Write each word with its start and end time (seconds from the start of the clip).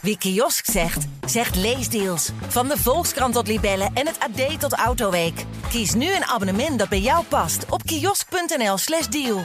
Wie 0.00 0.18
kiosk 0.18 0.70
zegt, 0.70 1.06
zegt 1.26 1.56
leesdeals. 1.56 2.30
Van 2.48 2.68
de 2.68 2.76
Volkskrant 2.76 3.34
tot 3.34 3.46
Libellen 3.46 3.90
en 3.94 4.06
het 4.06 4.18
AD 4.18 4.60
tot 4.60 4.72
Autoweek. 4.72 5.44
Kies 5.68 5.94
nu 5.94 6.14
een 6.14 6.24
abonnement 6.24 6.78
dat 6.78 6.88
bij 6.88 7.00
jou 7.00 7.24
past 7.24 7.64
op 7.70 7.82
kiosk.nl/slash 7.82 9.06
deal. 9.06 9.44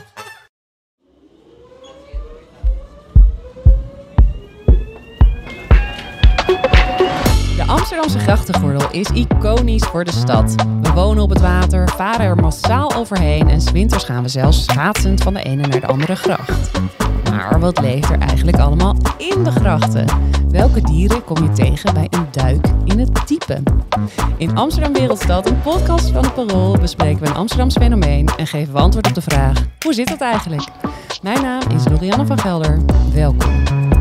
De 7.56 7.64
Amsterdamse 7.68 8.20
grachtengordel 8.20 8.92
is 8.92 9.10
iconisch 9.10 9.86
voor 9.86 10.04
de 10.04 10.12
stad. 10.12 10.56
We 10.82 10.92
wonen 10.94 11.24
op 11.24 11.30
het 11.30 11.42
water, 11.42 11.90
varen 11.90 12.26
er 12.26 12.36
massaal 12.36 12.96
overheen 12.96 13.50
en 13.50 13.72
winters 13.74 14.04
gaan 14.04 14.24
we 14.24 14.30
zelfs 14.30 14.64
schaatsend 14.64 15.22
van 15.22 15.34
de 15.34 15.44
ene 15.44 15.68
naar 15.68 15.80
de 15.80 15.88
andere 15.88 16.16
gracht. 16.16 16.72
Maar 17.30 17.60
wat 17.60 17.80
leeft 17.80 18.10
er 18.10 18.20
eigenlijk 18.20 18.58
allemaal 18.58 18.96
in 19.18 19.44
de 19.44 19.52
grachten? 19.52 20.06
Welke 20.56 20.82
dieren 20.82 21.24
kom 21.24 21.44
je 21.44 21.52
tegen 21.52 21.94
bij 21.94 22.08
een 22.10 22.28
duik 22.32 22.68
in 22.84 23.00
het 23.00 23.28
diepe? 23.28 23.64
In 24.38 24.58
Amsterdam 24.58 24.94
Wereldstad, 24.94 25.50
een 25.50 25.62
podcast 25.62 26.10
van 26.10 26.24
het 26.24 26.34
Parool, 26.34 26.78
bespreken 26.78 27.24
we 27.24 27.28
een 27.28 27.36
Amsterdams 27.36 27.76
fenomeen 27.76 28.28
en 28.38 28.48
geven 28.48 28.74
we 28.74 28.80
antwoord 28.80 29.08
op 29.08 29.14
de 29.14 29.22
vraag: 29.22 29.66
hoe 29.80 29.94
zit 29.94 30.08
dat 30.08 30.22
eigenlijk? 30.22 30.70
Mijn 31.22 31.42
naam 31.42 31.62
is 31.76 31.88
Lorianne 31.88 32.26
van 32.26 32.40
Gelder. 32.40 32.82
Welkom. 33.14 33.95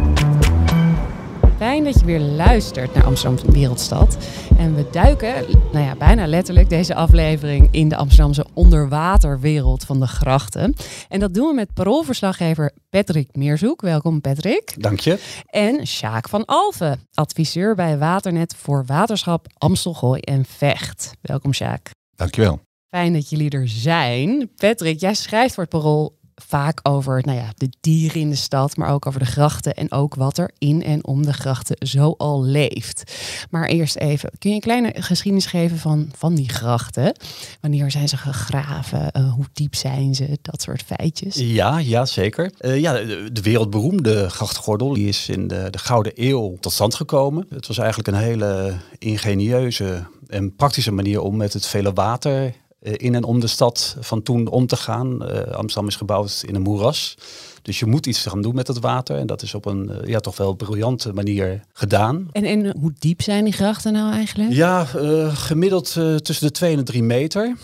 Fijn 1.65 1.85
dat 1.85 2.01
je 2.01 2.05
weer 2.05 2.21
luistert 2.21 2.95
naar 2.95 3.05
Amsterdam 3.05 3.53
Wereldstad. 3.53 4.19
En 4.59 4.75
we 4.75 4.87
duiken, 4.91 5.35
nou 5.73 5.85
ja, 5.85 5.97
bijna 5.97 6.27
letterlijk 6.27 6.69
deze 6.69 6.95
aflevering 6.95 7.69
in 7.71 7.89
de 7.89 7.97
Amsterdamse 7.97 8.47
onderwaterwereld 8.55 9.85
van 9.85 10.01
de 10.01 10.07
grachten. 10.07 10.75
En 11.09 11.21
dat 11.21 11.35
doen 11.35 11.49
we 11.49 11.55
met 11.55 11.75
paroolverslaggever 11.75 12.73
Patrick 12.91 13.29
Meerzoek. 13.37 13.81
Welkom 13.81 14.21
Patrick. 14.21 14.83
Dank 14.83 15.01
je. 15.01 15.19
En 15.47 15.87
Sjaak 15.87 16.29
van 16.29 16.45
Alven, 16.45 17.01
adviseur 17.15 17.75
bij 17.75 17.99
Waternet 17.99 18.55
voor 18.57 18.85
Waterschap 18.87 19.47
Amstelgooi 19.59 20.21
en 20.21 20.45
Vecht. 20.45 21.13
Welkom 21.21 21.53
Sjaak. 21.53 21.91
Dankjewel. 22.17 22.61
Fijn 22.89 23.13
dat 23.13 23.31
jullie 23.31 23.51
er 23.51 23.69
zijn. 23.69 24.51
Patrick, 24.57 25.01
jij 25.01 25.15
schrijft 25.15 25.55
voor 25.55 25.63
het 25.63 25.73
Parool 25.73 26.19
vaak 26.37 26.81
over 26.83 27.23
nou 27.25 27.39
ja, 27.39 27.53
de 27.57 27.69
dieren 27.81 28.21
in 28.21 28.31
de 28.31 28.37
stad, 28.37 28.77
maar 28.77 28.93
ook 28.93 29.07
over 29.07 29.21
de 29.21 29.27
grachten 29.27 29.75
en 29.75 29.93
ook 29.93 30.15
wat 30.15 30.39
er 30.39 30.51
in 30.59 30.83
en 30.83 31.07
om 31.07 31.25
de 31.25 31.33
grachten 31.33 31.87
zo 31.87 32.15
al 32.19 32.45
leeft. 32.45 33.13
Maar 33.51 33.69
eerst 33.69 33.97
even, 33.97 34.31
kun 34.39 34.51
je 34.51 34.57
een 34.57 34.63
kleine 34.63 34.93
geschiedenis 34.95 35.47
geven 35.47 35.79
van, 35.79 36.11
van 36.17 36.35
die 36.35 36.49
grachten? 36.49 37.15
Wanneer 37.61 37.91
zijn 37.91 38.09
ze 38.09 38.17
gegraven? 38.17 39.11
Uh, 39.17 39.33
hoe 39.33 39.45
diep 39.53 39.75
zijn 39.75 40.15
ze? 40.15 40.39
Dat 40.43 40.63
soort 40.63 40.83
feitjes. 40.83 41.35
Ja, 41.35 41.79
ja 41.79 42.05
zeker. 42.05 42.53
Uh, 42.61 42.81
ja, 42.81 42.93
de, 42.93 43.33
de, 43.33 43.43
wereldberoemde 43.43 44.31
grachtgordel 44.31 44.93
die 44.93 45.09
is 45.09 45.29
in 45.29 45.49
de, 45.49 45.71
de 45.71 45.79
Gouden 45.79 46.13
Eeuw 46.15 46.57
tot 46.61 46.73
stand 46.73 46.95
gekomen. 46.95 47.47
Het 47.49 47.67
was 47.67 47.79
eigenlijk 47.79 48.09
een 48.09 48.23
hele 48.23 48.75
ingenieuze 48.99 50.07
en 50.27 50.55
praktische 50.57 50.93
manier 50.93 51.21
om 51.21 51.37
met 51.37 51.53
het 51.53 51.67
vele 51.67 51.93
water 51.93 52.55
in 52.85 53.15
en 53.15 53.25
om 53.25 53.41
de 53.41 53.47
stad 53.47 53.97
van 54.01 54.23
toen 54.23 54.49
om 54.49 54.67
te 54.67 54.77
gaan. 54.77 55.23
Uh, 55.23 55.41
Amsterdam 55.41 55.89
is 55.89 55.97
gebouwd 55.97 56.43
in 56.47 56.55
een 56.55 56.63
moeras. 56.63 57.17
Dus 57.63 57.79
je 57.79 57.87
moet 57.87 58.07
iets 58.07 58.27
gaan 58.27 58.43
doen 58.43 58.55
met 58.55 58.67
het 58.67 58.81
water. 58.81 59.17
En 59.17 59.27
dat 59.27 59.43
is 59.43 59.55
op 59.55 59.67
een 59.67 59.91
uh, 59.91 60.09
ja, 60.09 60.21
toch 60.21 60.37
wel 60.37 60.55
briljante 60.55 61.13
manier 61.13 61.61
gedaan. 61.73 62.29
En, 62.33 62.45
en 62.45 62.77
hoe 62.81 62.93
diep 62.99 63.23
zijn 63.23 63.45
die 63.45 63.53
grachten 63.53 63.93
nou 63.93 64.13
eigenlijk? 64.13 64.53
Ja, 64.53 64.87
uh, 64.97 65.37
gemiddeld 65.37 65.93
tussen 66.23 66.47
de 66.47 66.51
2 66.51 66.71
en 66.71 66.77
de 66.77 66.83
3 66.83 67.03
meter. 67.03 67.57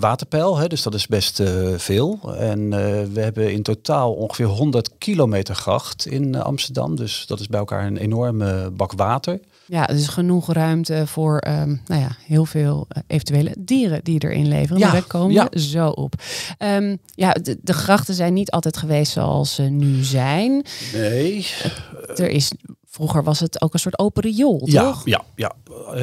waterpeil, 0.00 0.56
hè, 0.56 0.66
dus 0.66 0.82
dat 0.82 0.94
is 0.94 1.06
best 1.06 1.42
veel. 1.76 2.34
En 2.36 2.70
we 3.12 3.20
hebben 3.20 3.52
in 3.52 3.62
totaal 3.62 4.12
ongeveer 4.12 4.46
100 4.46 4.90
kilometer 4.98 5.54
gracht 5.54 6.06
in 6.06 6.42
Amsterdam. 6.42 6.96
Dus 6.96 7.26
dat 7.26 7.40
is 7.40 7.46
bij 7.46 7.58
elkaar 7.58 7.86
een 7.86 7.96
enorme 7.96 8.70
bak 8.70 8.92
water. 8.92 9.40
Ja, 9.66 9.86
dus 9.86 10.08
genoeg 10.08 10.52
ruimte 10.52 11.06
voor 11.06 11.42
um, 11.48 11.80
nou 11.86 12.00
ja, 12.00 12.16
heel 12.26 12.44
veel 12.44 12.86
uh, 12.96 13.02
eventuele 13.06 13.54
dieren 13.58 14.04
die 14.04 14.24
erin 14.24 14.48
leven. 14.48 14.78
Ja, 14.78 14.90
daar 14.90 15.06
komen 15.06 15.34
ja. 15.34 15.46
we 15.50 15.60
zo 15.60 15.88
op. 15.88 16.14
Um, 16.58 16.98
ja, 17.14 17.32
de, 17.32 17.58
de, 17.62 17.72
grachten 17.72 18.14
zijn 18.14 18.32
niet 18.32 18.50
altijd 18.50 18.76
geweest 18.76 19.12
zoals 19.12 19.54
ze 19.54 19.62
nu 19.62 20.02
zijn. 20.02 20.64
Nee. 20.92 21.46
Er 22.16 22.28
is 22.28 22.52
Vroeger 22.94 23.24
was 23.24 23.40
het 23.40 23.62
ook 23.62 23.72
een 23.72 23.80
soort 23.80 23.98
open 23.98 24.22
riool, 24.22 24.62
ja, 24.64 24.82
toch? 24.82 25.02
Ja, 25.04 25.22
ja. 25.36 25.52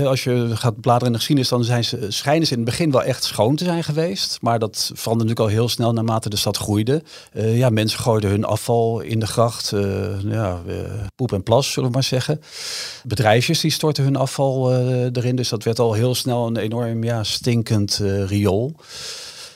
Als 0.06 0.24
je 0.24 0.52
gaat 0.54 0.82
bladeren 0.82 1.08
in 1.08 1.12
de 1.12 1.18
geschiedenis, 1.18 1.50
dan 1.52 1.64
zijn 1.64 1.84
ze, 1.84 2.06
schijnen 2.08 2.48
ze 2.48 2.54
in 2.54 2.60
het 2.60 2.70
begin 2.70 2.92
wel 2.92 3.04
echt 3.04 3.24
schoon 3.24 3.56
te 3.56 3.64
zijn 3.64 3.84
geweest. 3.84 4.38
Maar 4.42 4.60
dat 4.60 4.92
veranderde 4.94 5.30
natuurlijk 5.30 5.40
al 5.40 5.62
heel 5.62 5.70
snel 5.70 5.94
naarmate 5.94 6.30
de 6.30 6.36
stad 6.36 6.58
groeide. 6.58 7.04
Uh, 7.34 7.58
ja, 7.58 7.70
mensen 7.70 8.00
gooiden 8.00 8.30
hun 8.30 8.46
afval 8.46 9.00
in 9.00 9.20
de 9.20 9.28
gracht. 9.28 9.72
Uh, 9.72 10.22
ja, 10.22 10.62
uh, 10.68 10.76
poep 11.16 11.34
en 11.34 11.44
plas, 11.44 11.72
zullen 11.72 11.90
we 11.90 11.96
maar 11.96 12.04
zeggen. 12.04 12.42
Bedrijfjes 13.04 13.60
die 13.60 13.72
storten 13.72 14.04
hun 14.04 14.16
afval 14.16 14.74
erin. 15.14 15.36
Dus 15.36 15.50
dat 15.50 15.64
werd 15.64 15.80
al 15.80 15.94
heel 15.94 16.16
snel 16.16 16.48
een 16.48 16.58
enorm 16.58 17.04
ja, 17.04 17.24
stinkend 17.24 18.02
riool. 18.26 18.76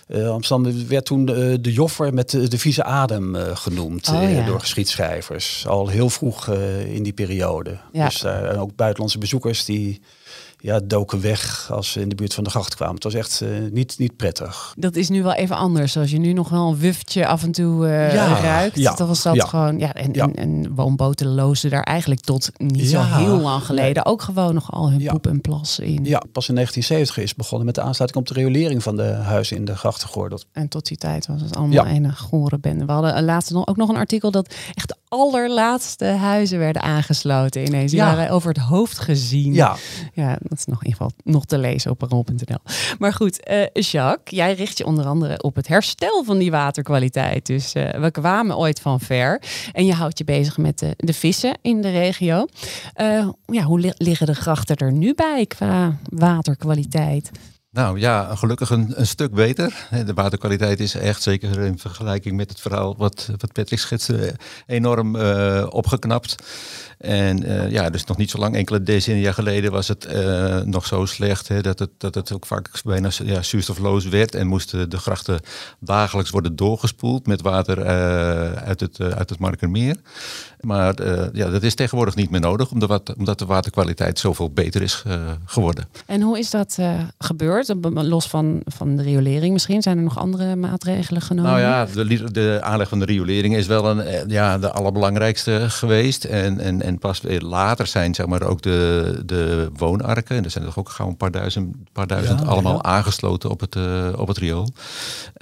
Uh, 0.07 0.29
Amsterdam 0.29 0.87
werd 0.87 1.05
toen 1.05 1.29
uh, 1.29 1.35
de 1.61 1.73
Joffer 1.73 2.13
met 2.13 2.29
de, 2.29 2.47
de 2.47 2.57
vieze 2.57 2.83
adem 2.83 3.35
uh, 3.35 3.55
genoemd 3.55 4.09
oh, 4.09 4.31
ja. 4.31 4.45
door 4.45 4.59
geschiedschrijvers. 4.59 5.67
Al 5.67 5.87
heel 5.87 6.09
vroeg 6.09 6.47
in 6.87 7.03
die 7.03 7.13
periode. 7.13 7.77
Ja. 7.91 8.05
Dus 8.05 8.23
en 8.23 8.57
ook 8.57 8.75
buitenlandse 8.75 9.17
bezoekers 9.17 9.65
die 9.65 10.01
ja, 10.63 10.79
doken 10.79 11.21
weg 11.21 11.71
als 11.71 11.91
ze 11.91 11.99
in 12.01 12.09
de 12.09 12.15
buurt 12.15 12.33
van 12.33 12.43
de 12.43 12.49
gracht 12.49 12.75
kwamen. 12.75 12.95
Het 12.95 13.03
was 13.03 13.13
echt 13.13 13.41
uh, 13.43 13.71
niet, 13.71 13.95
niet 13.97 14.15
prettig. 14.15 14.73
Dat 14.77 14.95
is 14.95 15.09
nu 15.09 15.23
wel 15.23 15.33
even 15.33 15.55
anders. 15.55 15.97
Als 15.97 16.11
je 16.11 16.17
nu 16.17 16.33
nog 16.33 16.49
wel 16.49 16.69
een 16.69 16.77
wuftje 16.77 17.27
af 17.27 17.43
en 17.43 17.51
toe 17.51 17.85
uh, 17.85 18.13
ja, 18.13 18.39
ruikt. 18.41 18.77
Ja, 18.77 18.93
dan 18.93 19.07
was 19.07 19.21
dat 19.21 19.35
ja, 19.35 19.45
gewoon... 19.45 19.79
Ja, 19.79 19.93
en, 19.93 20.13
en, 20.13 20.35
en 20.35 20.75
woonboten 20.75 21.27
loosden 21.27 21.71
daar 21.71 21.83
eigenlijk 21.83 22.21
tot 22.21 22.49
niet 22.57 22.89
zo 22.89 23.01
heel 23.01 23.39
lang 23.39 23.63
geleden... 23.63 24.05
ook 24.05 24.21
gewoon 24.21 24.53
nog 24.53 24.71
al 24.71 24.91
hun 24.91 25.05
poep 25.05 25.27
en 25.27 25.41
plas 25.41 25.79
in. 25.79 26.05
Ja, 26.05 26.21
pas 26.31 26.49
in 26.49 26.55
1970 26.55 27.17
is 27.17 27.35
begonnen 27.35 27.65
met 27.65 27.75
de 27.75 27.81
aansluiting 27.81 28.21
op 28.21 28.35
de 28.35 28.41
riolering 28.41 28.83
van 28.83 28.95
de 28.95 29.03
huizen 29.03 29.57
in 29.57 29.65
de 29.65 29.75
grachtengordel. 29.75 30.39
En 30.51 30.67
tot 30.67 30.85
die 30.85 30.97
tijd 30.97 31.27
was 31.27 31.41
het 31.41 31.55
allemaal 31.55 31.87
een 31.87 32.15
gore 32.15 32.59
bende. 32.59 32.85
We 32.85 32.91
hadden 32.91 33.15
eh, 33.15 33.23
laatst 33.23 33.51
nog, 33.51 33.67
ook 33.67 33.77
nog 33.77 33.89
een 33.89 33.95
artikel 33.95 34.31
dat 34.31 34.53
echt 34.73 34.95
allerlaatste 35.13 36.05
huizen 36.05 36.59
werden 36.59 36.81
aangesloten 36.81 37.65
ineens. 37.65 37.91
Die 37.91 37.99
Ja. 37.99 38.15
waren 38.15 38.29
over 38.31 38.49
het 38.49 38.57
hoofd 38.57 38.99
gezien. 38.99 39.53
Ja, 39.53 39.75
Ja, 40.13 40.37
dat 40.41 40.57
is 40.57 40.65
nog 40.65 40.83
in 40.83 40.87
ieder 40.89 41.01
geval 41.01 41.11
nog 41.33 41.45
te 41.45 41.57
lezen 41.57 41.91
op 41.91 41.97
parool.nl. 41.97 42.57
Maar 42.99 43.13
goed, 43.13 43.43
eh, 43.43 43.65
Jacques, 43.73 44.37
jij 44.39 44.53
richt 44.53 44.77
je 44.77 44.85
onder 44.85 45.05
andere 45.05 45.41
op 45.43 45.55
het 45.55 45.67
herstel 45.67 46.23
van 46.23 46.37
die 46.37 46.51
waterkwaliteit. 46.51 47.45
Dus 47.45 47.73
eh, 47.73 47.89
we 47.99 48.11
kwamen 48.11 48.57
ooit 48.57 48.79
van 48.81 48.99
ver. 48.99 49.41
En 49.71 49.85
je 49.85 49.93
houdt 49.93 50.17
je 50.17 50.23
bezig 50.23 50.57
met 50.57 50.79
de, 50.79 50.93
de 50.97 51.13
vissen 51.13 51.57
in 51.61 51.81
de 51.81 51.89
regio. 51.91 52.45
Eh, 52.93 53.27
ja, 53.45 53.63
hoe 53.63 53.79
li- 53.79 53.93
liggen 53.97 54.25
de 54.27 54.35
grachten 54.35 54.75
er 54.75 54.91
nu 54.91 55.13
bij 55.13 55.45
qua 55.45 55.97
waterkwaliteit? 56.09 57.31
Nou 57.73 57.99
ja, 57.99 58.35
gelukkig 58.35 58.69
een, 58.69 58.93
stuk 59.01 59.31
beter. 59.31 59.87
De 60.05 60.13
waterkwaliteit 60.13 60.79
is 60.79 60.95
echt, 60.95 61.21
zeker 61.21 61.59
in 61.59 61.79
vergelijking 61.79 62.35
met 62.35 62.49
het 62.49 62.59
verhaal 62.59 62.95
wat, 62.97 63.29
wat 63.37 63.51
Patrick 63.51 63.79
schetste, 63.79 64.35
enorm 64.65 65.15
uh, 65.15 65.65
opgeknapt. 65.69 66.35
En 66.97 67.45
uh, 67.45 67.71
ja, 67.71 67.89
dus 67.89 68.03
nog 68.03 68.17
niet 68.17 68.29
zo 68.29 68.37
lang, 68.37 68.55
enkele 68.55 68.83
decennia 68.83 69.31
geleden 69.31 69.71
was 69.71 69.87
het 69.87 70.07
nog 70.65 70.85
zo 70.85 71.05
slecht 71.05 71.47
hè, 71.47 71.61
dat, 71.61 71.79
het, 71.79 71.89
dat 71.97 72.15
het 72.15 72.33
ook 72.33 72.45
vaak 72.45 72.69
bijna 72.83 73.09
ja, 73.23 73.41
zuurstofloos 73.41 74.05
werd 74.05 74.35
en 74.35 74.47
moesten 74.47 74.89
de 74.89 74.97
grachten 74.97 75.39
dagelijks 75.79 76.29
worden 76.29 76.55
doorgespoeld 76.55 77.27
met 77.27 77.41
water 77.41 77.85
uit, 78.55 78.79
het, 78.79 79.01
uit 79.01 79.29
het 79.29 79.39
Markermeer. 79.39 79.95
Maar 80.63 81.05
ja, 81.33 81.49
dat 81.49 81.63
is 81.63 81.75
tegenwoordig 81.75 82.15
niet 82.15 82.29
meer 82.29 82.39
nodig, 82.39 82.71
omdat, 82.71 83.13
omdat 83.17 83.39
de 83.39 83.45
waterkwaliteit 83.45 84.19
zoveel 84.19 84.49
beter 84.49 84.81
is 84.81 85.03
geworden. 85.45 85.87
En 86.05 86.21
hoe 86.21 86.39
is 86.39 86.49
dat 86.49 86.77
gebeurd? 87.17 87.73
Los 87.93 88.27
van, 88.27 88.61
van 88.65 88.95
de 88.95 89.03
riolering 89.03 89.53
misschien, 89.53 89.81
zijn 89.81 89.97
er 89.97 90.03
nog 90.03 90.17
andere 90.17 90.55
maatregelen 90.55 91.21
genomen? 91.21 91.51
Nou 91.51 91.61
ja, 91.63 91.85
de, 91.85 92.31
de 92.31 92.59
aanleg 92.61 92.89
van 92.89 92.99
de 92.99 93.05
riolering 93.05 93.55
is 93.55 93.67
wel 93.67 93.85
een, 93.85 94.29
ja, 94.29 94.57
de 94.57 94.71
allerbelangrijkste 94.71 95.65
geweest. 95.69 96.23
En, 96.23 96.59
en, 96.59 96.81
en 96.81 96.97
pas 96.97 97.21
later 97.39 97.87
zijn 97.87 98.13
zeg 98.13 98.25
maar, 98.25 98.43
ook 98.43 98.61
de, 98.61 99.21
de 99.25 99.69
woonarken. 99.77 100.37
En 100.37 100.43
er 100.43 100.49
zijn 100.51 100.65
er 100.65 100.73
ook 100.75 100.89
gauw 100.89 101.07
een 101.07 101.17
paar 101.17 101.31
duizend, 101.31 101.75
paar 101.91 102.07
duizend 102.07 102.39
Ja, 102.39 102.45
allemaal 102.45 102.73
ja. 102.73 102.81
aangesloten 102.81 103.49
op 103.49 103.59
het, 103.59 103.75
uh, 103.75 104.07
op 104.17 104.27
het 104.27 104.37
riool. 104.37 104.69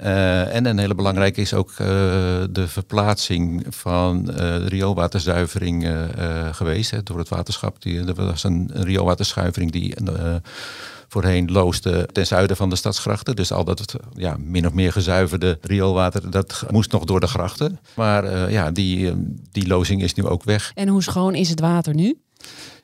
Uh, 0.04 0.54
en 0.54 0.66
een 0.66 0.78
hele 0.78 0.94
belangrijke 0.94 1.40
is 1.40 1.54
ook 1.54 1.70
uh, 1.70 1.76
de 2.50 2.64
verplaatsing 2.68 3.66
van 3.68 4.24
de 4.24 4.64
rioolwaterzuivering 5.12 5.88
geweest. 6.52 6.90
Hè, 6.90 7.02
door 7.02 7.18
het 7.18 7.28
waterschap. 7.28 7.82
Die, 7.82 8.04
er 8.04 8.14
was 8.14 8.44
een, 8.44 8.70
een 8.72 9.70
die 9.70 9.94
voorheen 11.08 11.52
loosde 11.52 12.08
ten 12.12 12.26
zuiden 12.26 12.56
van 12.56 12.70
de 12.70 12.76
stadsgrachten. 12.76 13.36
Dus 13.36 13.52
al 13.52 13.64
dat 13.64 13.96
ja, 14.14 14.36
min 14.38 14.66
of 14.66 14.72
meer 14.72 14.92
gezuiverde 14.92 15.58
rioolwater, 15.62 16.30
dat 16.30 16.64
moest 16.70 16.92
nog 16.92 17.04
door 17.04 17.20
de 17.20 17.26
grachten. 17.26 17.78
Maar 17.94 18.50
ja, 18.50 18.70
die, 18.70 19.12
die 19.50 19.66
lozing 19.66 20.02
is 20.02 20.14
nu 20.14 20.26
ook 20.26 20.42
weg. 20.44 20.72
En 20.74 20.88
hoe 20.88 21.02
schoon 21.02 21.34
is 21.34 21.48
het 21.48 21.60
water 21.60 21.94
nu? 21.94 22.16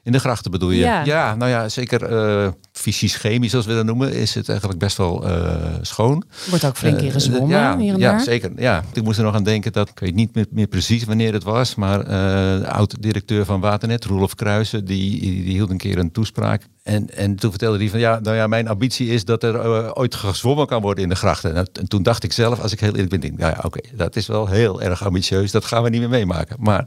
In 0.08 0.14
de 0.14 0.20
grachten 0.20 0.50
bedoel 0.50 0.70
je? 0.70 1.02
Ja, 1.04 1.34
nou 1.34 1.50
ja, 1.50 1.68
zeker 1.68 2.12
uh, 2.12 2.48
fysisch 2.72 3.16
chemisch, 3.16 3.50
zoals 3.50 3.66
we 3.66 3.74
dat 3.74 3.84
noemen, 3.84 4.12
is 4.12 4.34
het 4.34 4.48
eigenlijk 4.48 4.78
best 4.78 4.96
wel 4.96 5.28
uh, 5.28 5.54
schoon. 5.80 6.24
Wordt 6.48 6.64
ook 6.64 6.76
flink 6.76 7.00
in 7.00 7.10
gezwommen 7.10 7.58
ja, 7.58 7.78
hier 7.78 7.92
en 7.92 7.98
ja, 7.98 8.10
daar. 8.10 8.20
zeker. 8.20 8.50
Ja, 8.56 8.84
ik 8.92 9.02
moest 9.02 9.18
er 9.18 9.24
nog 9.24 9.34
aan 9.34 9.42
denken 9.42 9.72
dat, 9.72 9.88
ik 9.88 9.98
weet 9.98 10.14
niet 10.14 10.34
meer, 10.34 10.46
meer 10.50 10.66
precies 10.66 11.04
wanneer 11.04 11.32
het 11.32 11.42
was, 11.42 11.74
maar 11.74 12.04
de 12.04 12.68
oud-directeur 12.68 13.44
van 13.44 13.60
Waternet, 13.60 14.04
Roelof 14.04 14.34
Kruijsen, 14.34 14.84
die, 14.84 15.20
die, 15.20 15.44
die 15.44 15.52
hield 15.52 15.70
een 15.70 15.76
keer 15.76 15.98
een 15.98 16.12
toespraak 16.12 16.62
en, 16.88 17.14
en 17.14 17.36
toen 17.36 17.50
vertelde 17.50 17.78
hij 17.78 17.88
van 17.88 18.00
ja, 18.00 18.18
nou 18.22 18.36
ja, 18.36 18.46
mijn 18.46 18.68
ambitie 18.68 19.08
is 19.08 19.24
dat 19.24 19.42
er 19.42 19.54
uh, 19.54 19.90
ooit 19.94 20.14
gezwommen 20.14 20.66
kan 20.66 20.82
worden 20.82 21.02
in 21.02 21.08
de 21.08 21.14
grachten. 21.14 21.54
En, 21.54 21.68
en, 21.72 21.88
toen 21.88 22.02
dacht 22.02 22.24
ik 22.24 22.32
zelf, 22.32 22.60
als 22.60 22.72
ik 22.72 22.80
heel 22.80 22.90
eerlijk 22.90 23.10
ben, 23.10 23.20
denk, 23.20 23.38
ja, 23.38 23.48
ja 23.48 23.58
oké, 23.62 23.80
dat 23.94 24.16
is 24.16 24.26
wel 24.26 24.46
heel 24.46 24.82
erg 24.82 25.04
ambitieus. 25.04 25.50
Dat 25.50 25.64
gaan 25.64 25.82
we 25.82 25.90
niet 25.90 26.00
meer 26.00 26.08
meemaken. 26.08 26.56
Maar 26.58 26.84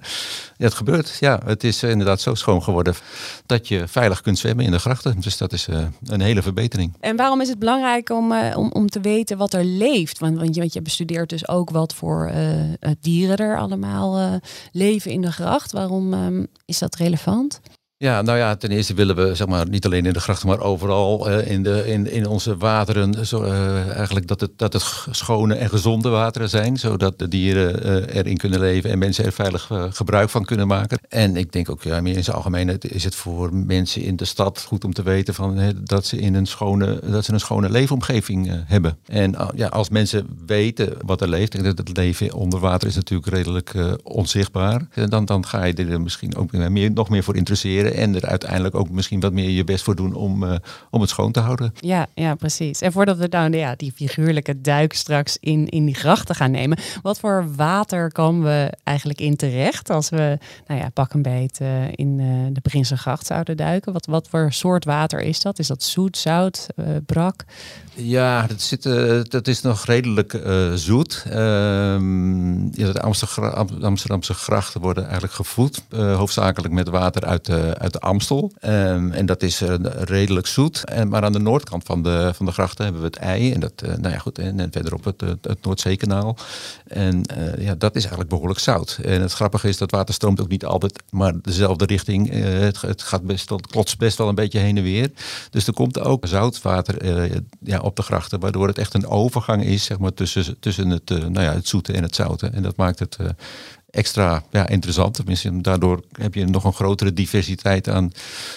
ja, 0.57 0.65
het 0.65 0.73
gebeurt. 0.73 1.17
Ja, 1.19 1.39
het 1.45 1.63
is 1.63 1.83
inderdaad 1.83 2.21
zo 2.21 2.35
schoon 2.35 2.63
geworden 2.63 2.95
dat 3.45 3.67
je 3.67 3.87
veilig 3.87 4.21
kunt 4.21 4.39
zwemmen 4.39 4.65
in 4.65 4.71
de 4.71 4.79
grachten. 4.79 5.19
Dus 5.19 5.37
dat 5.37 5.53
is 5.53 5.67
uh, 5.67 5.85
een 6.03 6.21
hele 6.21 6.41
verbetering. 6.41 6.95
En 6.99 7.15
waarom 7.15 7.41
is 7.41 7.49
het 7.49 7.59
belangrijk 7.59 8.09
om, 8.09 8.31
uh, 8.31 8.57
om, 8.57 8.71
om 8.71 8.89
te 8.89 8.99
weten 8.99 9.37
wat 9.37 9.53
er 9.53 9.63
leeft? 9.63 10.19
Want, 10.19 10.37
want, 10.37 10.55
je, 10.55 10.59
want 10.59 10.73
je 10.73 10.81
bestudeert 10.81 11.29
dus 11.29 11.47
ook 11.47 11.69
wat 11.69 11.93
voor 11.93 12.31
dieren 12.99 13.37
er 13.37 13.57
allemaal 13.57 14.39
leven 14.71 15.11
in 15.11 15.21
de 15.21 15.31
gracht. 15.31 15.71
Waarom 15.71 16.13
um, 16.13 16.47
is 16.65 16.79
dat 16.79 16.95
relevant? 16.95 17.61
Ja, 18.01 18.21
nou 18.21 18.37
ja, 18.37 18.55
ten 18.55 18.71
eerste 18.71 18.93
willen 18.93 19.15
we 19.15 19.35
zeg 19.35 19.47
maar, 19.47 19.69
niet 19.69 19.85
alleen 19.85 20.05
in 20.05 20.13
de 20.13 20.19
grachten, 20.19 20.47
maar 20.47 20.59
overal 20.59 21.29
uh, 21.29 21.51
in, 21.51 21.63
de, 21.63 21.87
in, 21.87 22.11
in 22.11 22.27
onze 22.27 22.57
wateren, 22.57 23.15
uh, 23.33 23.95
eigenlijk 23.95 24.27
dat 24.27 24.41
het, 24.41 24.51
dat 24.55 24.73
het 24.73 24.83
schone 25.11 25.55
en 25.55 25.69
gezonde 25.69 26.09
wateren 26.09 26.49
zijn, 26.49 26.77
zodat 26.77 27.19
de 27.19 27.27
dieren 27.27 27.85
uh, 27.85 28.15
erin 28.15 28.37
kunnen 28.37 28.59
leven 28.59 28.89
en 28.89 28.97
mensen 28.97 29.25
er 29.25 29.31
veilig 29.31 29.71
gebruik 29.89 30.29
van 30.29 30.45
kunnen 30.45 30.67
maken. 30.67 30.99
En 31.09 31.35
ik 31.35 31.51
denk 31.51 31.69
ook, 31.69 31.83
ja, 31.83 32.01
meer 32.01 32.15
in 32.15 32.23
zijn 32.23 32.35
algemeenheid 32.35 32.91
is 32.91 33.03
het 33.03 33.15
voor 33.15 33.53
mensen 33.53 34.01
in 34.01 34.15
de 34.15 34.25
stad 34.25 34.61
goed 34.67 34.83
om 34.83 34.93
te 34.93 35.03
weten 35.03 35.33
van, 35.33 35.73
dat, 35.83 36.05
ze 36.05 36.17
in 36.17 36.33
een 36.33 36.47
schone, 36.47 36.99
dat 37.11 37.25
ze 37.25 37.33
een 37.33 37.39
schone 37.39 37.69
leefomgeving 37.69 38.51
hebben. 38.65 38.97
En 39.05 39.35
ja, 39.55 39.67
als 39.67 39.89
mensen 39.89 40.27
weten 40.45 40.93
wat 41.05 41.21
er 41.21 41.29
leeft, 41.29 41.55
en 41.55 41.65
het 41.65 41.97
leven 41.97 42.33
onder 42.33 42.59
water 42.59 42.87
is 42.87 42.95
natuurlijk 42.95 43.29
redelijk 43.29 43.73
onzichtbaar, 44.03 44.87
dan, 45.09 45.25
dan 45.25 45.45
ga 45.45 45.63
je 45.63 45.73
er 45.73 46.01
misschien 46.01 46.35
ook 46.35 46.51
meer, 46.51 46.91
nog 46.91 47.09
meer 47.09 47.23
voor 47.23 47.35
interesseren 47.35 47.89
en 47.93 48.15
er 48.15 48.25
uiteindelijk 48.25 48.75
ook 48.75 48.89
misschien 48.89 49.19
wat 49.19 49.33
meer 49.33 49.49
je 49.49 49.63
best 49.63 49.83
voor 49.83 49.95
doen 49.95 50.13
om, 50.13 50.43
uh, 50.43 50.55
om 50.89 51.01
het 51.01 51.09
schoon 51.09 51.31
te 51.31 51.39
houden. 51.39 51.73
Ja, 51.79 52.07
ja, 52.15 52.35
precies. 52.35 52.81
En 52.81 52.91
voordat 52.91 53.17
we 53.17 53.29
dan 53.29 53.51
ja, 53.51 53.73
die 53.75 53.91
figuurlijke 53.91 54.61
duik 54.61 54.93
straks 54.93 55.37
in, 55.39 55.67
in 55.69 55.85
die 55.85 55.95
grachten 55.95 56.35
gaan 56.35 56.51
nemen, 56.51 56.77
wat 57.01 57.19
voor 57.19 57.55
water 57.55 58.11
komen 58.11 58.43
we 58.43 58.73
eigenlijk 58.83 59.19
in 59.19 59.35
terecht 59.35 59.89
als 59.89 60.09
we, 60.09 60.37
nou 60.67 60.79
ja, 60.79 60.89
pak 60.89 61.13
een 61.13 61.21
beet 61.21 61.59
uh, 61.61 61.87
in 61.91 62.19
uh, 62.19 62.47
de 62.51 62.61
Prinsengracht 62.61 63.25
zouden 63.25 63.57
duiken? 63.57 63.93
Wat, 63.93 64.05
wat 64.05 64.27
voor 64.29 64.53
soort 64.53 64.85
water 64.85 65.19
is 65.19 65.41
dat? 65.41 65.59
Is 65.59 65.67
dat 65.67 65.83
zoet, 65.83 66.17
zout, 66.17 66.67
brak? 67.05 67.43
Ja, 67.93 68.47
dat, 68.47 68.61
zit, 68.61 68.83
dat 69.31 69.47
is 69.47 69.61
nog 69.61 69.85
redelijk 69.85 70.41
zoet. 70.75 71.23
Ehm, 71.29 72.65
ja, 72.65 72.91
de 72.91 73.01
Amsterdamse 73.81 74.33
grachten 74.33 74.81
worden 74.81 75.03
eigenlijk 75.03 75.33
gevoed, 75.33 75.83
hoofdzakelijk 75.89 76.73
met 76.73 76.89
water 76.89 77.25
uit 77.25 77.45
de 77.45 77.75
uit 77.81 77.93
de 77.93 77.99
Amstel. 77.99 78.51
Um, 78.65 79.11
en 79.11 79.25
dat 79.25 79.43
is 79.43 79.61
uh, 79.61 79.73
redelijk 79.99 80.47
zoet. 80.47 80.83
En, 80.83 81.07
maar 81.07 81.23
aan 81.23 81.31
de 81.31 81.39
noordkant 81.39 81.83
van 81.83 82.03
de, 82.03 82.31
van 82.33 82.45
de 82.45 82.51
grachten 82.51 82.83
hebben 82.83 83.01
we 83.01 83.07
het 83.07 83.17
ei. 83.17 83.53
En 83.53 83.59
dat, 83.59 83.73
uh, 83.85 83.95
nou 83.95 84.13
ja, 84.13 84.19
goed. 84.19 84.39
En, 84.39 84.59
en 84.59 84.71
verderop 84.71 85.03
het, 85.03 85.21
het, 85.21 85.57
Noordzeekanaal. 85.61 86.37
En 86.87 87.21
uh, 87.37 87.65
ja, 87.65 87.75
dat 87.75 87.95
is 87.95 88.01
eigenlijk 88.01 88.29
behoorlijk 88.29 88.59
zout. 88.59 88.99
En 89.03 89.21
het 89.21 89.33
grappige 89.33 89.67
is 89.67 89.77
dat 89.77 89.91
water 89.91 90.13
stroomt 90.13 90.41
ook 90.41 90.47
niet 90.47 90.65
altijd 90.65 91.03
maar 91.09 91.33
dezelfde 91.41 91.85
richting. 91.85 92.29
het, 92.33 92.81
het 92.81 93.01
gaat 93.01 93.23
best 93.23 93.49
wel, 93.49 93.59
klotst 93.69 93.97
best 93.97 94.17
wel 94.17 94.27
een 94.27 94.35
beetje 94.35 94.59
heen 94.59 94.77
en 94.77 94.83
weer. 94.83 95.11
Dus 95.49 95.67
er 95.67 95.73
komt 95.73 95.99
ook 95.99 96.27
zoutwater 96.27 97.05
ja, 97.59 97.79
op 97.79 97.95
de 97.95 98.01
grachten. 98.01 98.39
Waardoor 98.39 98.67
het 98.67 98.77
echt 98.77 98.93
een 98.93 99.07
overgang 99.07 99.63
is 99.63 99.83
zeg 99.83 99.99
maar, 99.99 100.13
tussen, 100.13 100.59
tussen 100.59 100.89
het, 100.89 101.09
nou 101.09 101.41
ja, 101.41 101.53
het 101.53 101.67
zoete 101.67 101.93
en 101.93 102.03
het 102.03 102.15
zoute. 102.15 102.47
En 102.47 102.61
dat 102.63 102.75
maakt 102.75 102.99
het 102.99 103.17
extra 103.91 104.43
ja, 104.51 104.67
interessant. 104.67 105.13
Tenminste, 105.13 105.61
daardoor 105.61 106.03
heb 106.11 106.33
je 106.33 106.45
nog 106.45 106.63
een 106.63 106.73
grotere 106.73 107.13
diversiteit 107.13 107.89
aan 107.89 108.11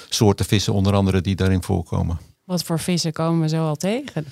soorten 0.08 0.44
vissen, 0.44 0.72
onder 0.72 0.94
andere 0.94 1.20
die 1.20 1.34
daarin 1.34 1.62
voorkomen. 1.62 2.18
Wat 2.44 2.62
voor 2.62 2.80
vissen 2.80 3.12
komen 3.12 3.40
we 3.40 3.48
zo 3.48 3.66
al 3.66 3.76
tegen? 3.76 4.26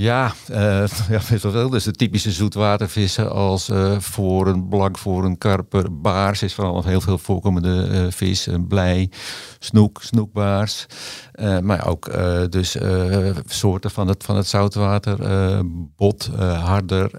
Ja, 0.00 0.32
uh, 0.50 0.56
ja 1.10 1.20
veel. 1.20 1.70
Dus 1.70 1.84
de 1.84 1.92
typische 1.92 2.30
zoetwatervissen 2.30 3.32
als 3.32 3.68
uh, 3.68 3.98
voren, 3.98 4.68
blankvoren, 4.68 5.38
karper, 5.38 6.00
baars 6.00 6.42
is 6.42 6.54
vooral 6.54 6.84
heel 6.84 7.00
veel 7.00 7.18
voorkomende 7.18 7.88
uh, 7.90 8.06
vis. 8.10 8.48
blij, 8.68 9.10
snoek, 9.58 10.02
snoekbaars. 10.02 10.86
maar 11.62 11.86
ook 11.86 12.10
dus 12.50 12.76
soorten 13.46 13.90
van 13.90 14.08
het, 14.08 14.24
van 14.24 14.36
het 14.36 14.46
zoutwater. 14.46 15.18
bot, 15.96 16.30
harder, 16.62 17.10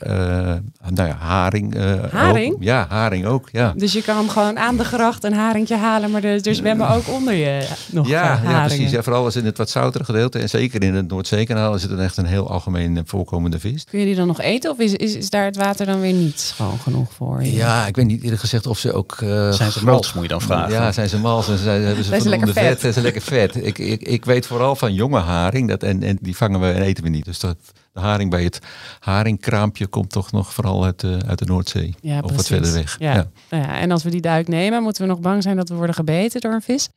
nou 0.89 1.07
ja, 1.07 1.16
haring. 1.19 1.75
haring? 2.12 2.54
Ook. 2.54 2.63
Ja, 2.63 2.86
haring 2.89 3.25
ook, 3.25 3.50
ja. 3.51 3.74
Dus 3.75 3.94
je 3.94 4.01
kan 4.01 4.30
gewoon 4.30 4.60
aan 4.60 4.77
de 4.77 4.86
gracht 4.86 5.24
een 5.24 5.34
haringje 5.34 5.75
halen, 5.75 6.12
maar 6.12 6.24
er, 6.24 6.48
er 6.48 6.56
zwemmen 6.56 6.89
ook 6.89 7.07
onder 7.07 7.34
je 7.34 7.68
nog 7.92 8.07
Ja, 8.07 8.42
ja 8.44 8.66
precies. 8.66 8.92
Ja, 8.92 9.04
vooral 9.04 9.24
als 9.24 9.36
in 9.36 9.45
het 9.45 9.57
wat 9.57 9.69
zoutere 9.69 10.04
gedeelte. 10.04 10.39
En 10.39 10.50
zeker 10.50 10.84
in 10.84 10.95
het 10.95 11.07
Noordzeekanaal 11.07 11.75
is 11.75 11.81
het 11.81 11.92
een 11.92 12.00
echt 12.00 12.18
een 12.18 12.25
heel 12.25 12.50
algemeen 12.50 12.70
algemeen 12.75 13.07
voorkomende 13.07 13.59
vis. 13.59 13.83
Kun 13.83 14.00
je 14.00 14.06
die 14.06 14.15
dan 14.15 14.27
nog 14.27 14.41
eten 14.41 14.71
of 14.71 14.79
is, 14.79 14.94
is, 14.94 15.15
is 15.15 15.29
daar 15.29 15.45
het 15.45 15.56
water 15.56 15.85
dan 15.85 16.00
weer 16.00 16.13
niet 16.13 16.39
schoon 16.39 16.79
genoeg 16.79 17.13
voor? 17.13 17.44
Ja, 17.44 17.88
ik 17.88 17.95
weet 17.95 18.06
niet 18.06 18.23
eerlijk 18.23 18.41
gezegd 18.41 18.68
of 18.68 18.77
ze 18.77 18.94
ook... 18.94 19.18
Uh, 19.23 19.51
zijn 19.51 19.71
ze 19.71 19.85
mals, 19.85 20.13
moet 20.13 20.23
je 20.23 20.29
dan 20.29 20.41
vragen. 20.41 20.71
Ja, 20.71 20.91
zijn 20.91 21.09
ze 21.09 21.19
mals 21.19 21.50
en 21.50 21.57
zijn, 21.57 21.81
hebben 21.83 22.03
ze 22.03 22.19
voldoende 22.19 22.53
vet. 22.53 22.79
vet. 22.79 22.94
Zijn 22.94 23.06
lekker 23.06 23.21
vet. 23.21 23.65
ik, 23.65 23.77
ik, 23.77 24.01
ik 24.01 24.25
weet 24.25 24.45
vooral 24.45 24.75
van 24.75 24.94
jonge 24.94 25.19
haring 25.19 25.68
dat, 25.68 25.83
en, 25.83 26.03
en 26.03 26.18
die 26.21 26.35
vangen 26.35 26.59
we 26.59 26.71
en 26.71 26.81
eten 26.81 27.03
we 27.03 27.09
niet. 27.09 27.25
Dus 27.25 27.39
dat, 27.39 27.57
de 27.94 28.00
haring 28.00 28.29
bij 28.29 28.44
het 28.44 28.59
haringkraampje 29.00 29.88
komt 29.88 30.09
toch 30.09 30.31
nog 30.31 30.53
vooral 30.53 30.83
uit, 30.83 31.03
uh, 31.03 31.17
uit 31.27 31.39
de 31.39 31.45
Noordzee. 31.45 31.95
Ja, 32.01 32.19
of 32.19 32.35
wat 32.35 32.47
verder 32.47 32.74
weg. 32.74 32.95
Ja. 33.00 33.13
Ja. 33.13 33.29
Nou 33.50 33.63
ja. 33.63 33.79
En 33.79 33.91
als 33.91 34.03
we 34.03 34.09
die 34.09 34.21
duik 34.21 34.47
nemen, 34.47 34.83
moeten 34.83 35.01
we 35.01 35.07
nog 35.07 35.19
bang 35.19 35.44
zijn 35.44 35.56
dat 35.56 35.69
we 35.69 35.75
worden 35.75 35.95
gebeten 35.95 36.41
door 36.41 36.53
een 36.53 36.62
vis? 36.62 36.89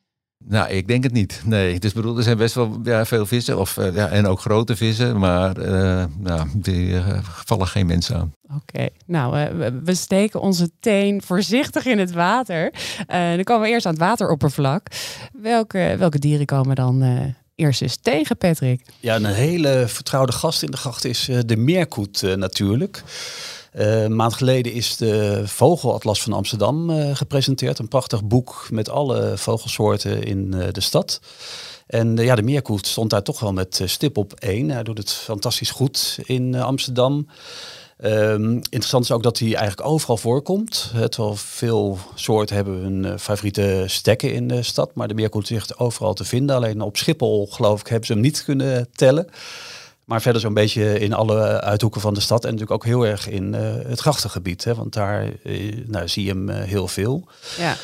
Nou, 0.46 0.70
ik 0.70 0.88
denk 0.88 1.02
het 1.02 1.12
niet. 1.12 1.42
Nee, 1.44 1.78
dus 1.78 1.92
bedoel, 1.92 2.16
er 2.16 2.22
zijn 2.22 2.36
best 2.36 2.54
wel 2.54 2.80
ja, 2.82 3.04
veel 3.04 3.26
vissen 3.26 3.58
of, 3.58 3.76
uh, 3.76 3.94
ja, 3.94 4.08
en 4.08 4.26
ook 4.26 4.40
grote 4.40 4.76
vissen, 4.76 5.18
maar 5.18 5.58
uh, 5.58 6.04
nou, 6.18 6.48
die 6.54 6.88
uh, 6.88 7.18
vallen 7.22 7.66
geen 7.66 7.86
mensen 7.86 8.16
aan. 8.16 8.32
Oké, 8.56 8.88
nou, 9.06 9.54
we 9.84 9.94
steken 9.94 10.40
onze 10.40 10.70
teen 10.80 11.22
voorzichtig 11.22 11.86
in 11.86 11.98
het 11.98 12.12
water. 12.12 12.72
dan 13.06 13.42
komen 13.42 13.62
we 13.62 13.68
eerst 13.68 13.86
aan 13.86 13.92
het 13.92 14.00
wateroppervlak. 14.00 14.86
Welke, 15.32 15.94
welke 15.98 16.18
dieren 16.18 16.46
komen 16.46 16.74
dan 16.76 17.34
eerst 17.54 17.82
eens 17.82 17.96
tegen, 17.96 18.36
Patrick? 18.36 18.86
Ja, 19.00 19.16
een 19.16 19.24
hele 19.24 19.84
vertrouwde 19.88 20.32
gast 20.32 20.62
in 20.62 20.70
de 20.70 20.76
gracht 20.76 21.04
is 21.04 21.30
de 21.46 21.56
meerkoet 21.56 22.22
natuurlijk. 22.36 23.02
Uh, 23.74 24.02
een 24.02 24.16
maand 24.16 24.34
geleden 24.34 24.72
is 24.72 24.96
de 24.96 25.42
Vogelatlas 25.44 26.22
van 26.22 26.32
Amsterdam 26.32 26.90
uh, 26.90 27.16
gepresenteerd. 27.16 27.78
Een 27.78 27.88
prachtig 27.88 28.24
boek 28.24 28.66
met 28.70 28.88
alle 28.88 29.32
vogelsoorten 29.36 30.22
in 30.22 30.52
uh, 30.54 30.64
de 30.70 30.80
stad. 30.80 31.20
En 31.86 32.16
ja, 32.16 32.34
de 32.34 32.42
meerkoet 32.42 32.86
stond 32.86 33.10
daar 33.10 33.22
toch 33.22 33.40
wel 33.40 33.52
met 33.52 33.80
stip 33.84 34.16
op 34.16 34.32
één. 34.32 34.70
Hij 34.70 34.82
doet 34.82 34.98
het 34.98 35.12
fantastisch 35.12 35.70
goed 35.70 36.18
in 36.24 36.54
Amsterdam. 36.54 37.28
Um, 38.04 38.54
interessant 38.54 39.04
is 39.04 39.10
ook 39.10 39.22
dat 39.22 39.38
hij 39.38 39.54
eigenlijk 39.54 39.88
overal 39.88 40.16
voorkomt. 40.16 40.92
Terwijl 41.08 41.36
veel 41.36 41.98
soorten 42.14 42.56
hebben 42.56 42.74
hun 42.74 43.18
favoriete 43.18 43.84
stekken 43.86 44.32
in 44.32 44.48
de 44.48 44.62
stad. 44.62 44.94
Maar 44.94 45.08
de 45.08 45.14
meerkoet 45.14 45.50
is 45.50 45.78
overal 45.78 46.14
te 46.14 46.24
vinden. 46.24 46.56
Alleen 46.56 46.80
op 46.80 46.96
Schiphol, 46.96 47.46
geloof 47.46 47.80
ik, 47.80 47.86
hebben 47.86 48.06
ze 48.06 48.12
hem 48.12 48.22
niet 48.22 48.44
kunnen 48.44 48.88
tellen. 48.92 49.28
Maar 50.04 50.22
verder 50.22 50.40
zo'n 50.40 50.54
beetje 50.54 50.98
in 50.98 51.12
alle 51.12 51.60
uithoeken 51.60 52.00
van 52.00 52.14
de 52.14 52.20
stad. 52.20 52.44
En 52.44 52.50
natuurlijk 52.50 52.82
ook 52.82 52.84
heel 52.84 53.06
erg 53.06 53.28
in 53.28 53.54
uh, 53.54 53.60
het 53.86 54.00
grachtengebied. 54.00 54.64
Hè, 54.64 54.74
want 54.74 54.92
daar 54.92 55.28
uh, 55.42 55.86
nou, 55.86 56.08
zie 56.08 56.24
je 56.24 56.30
hem 56.30 56.48
uh, 56.48 56.56
heel 56.56 56.88
veel. 56.88 57.28
Ja. 57.58 57.76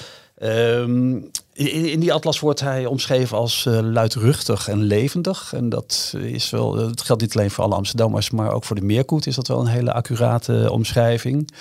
Um, 0.43 1.31
in, 1.53 1.89
in, 1.89 2.01
die 2.01 2.13
atlas 2.13 2.41
wordt 2.41 2.61
hij 2.61 2.87
omschreven 2.87 3.37
als 3.37 3.67
luidruchtig 3.83 4.69
en 4.69 4.83
levendig. 4.83 5.53
En 5.53 5.69
dat 5.69 6.15
is 6.19 6.51
wel, 6.51 6.75
dat 6.75 7.01
geldt 7.01 7.23
niet 7.23 7.37
alleen 7.37 7.51
voor 7.51 7.65
alle 7.65 7.75
Amsterdammers, 7.75 8.31
maar 8.31 8.53
ook 8.53 8.65
voor 8.65 8.77
de 8.77 8.83
meerkoet 8.83 9.27
is 9.27 9.35
dat 9.35 9.49
wel 9.49 9.61
een 9.61 9.67
hele 9.67 9.93
accurate 9.93 10.69
omschrijving. 10.71 11.53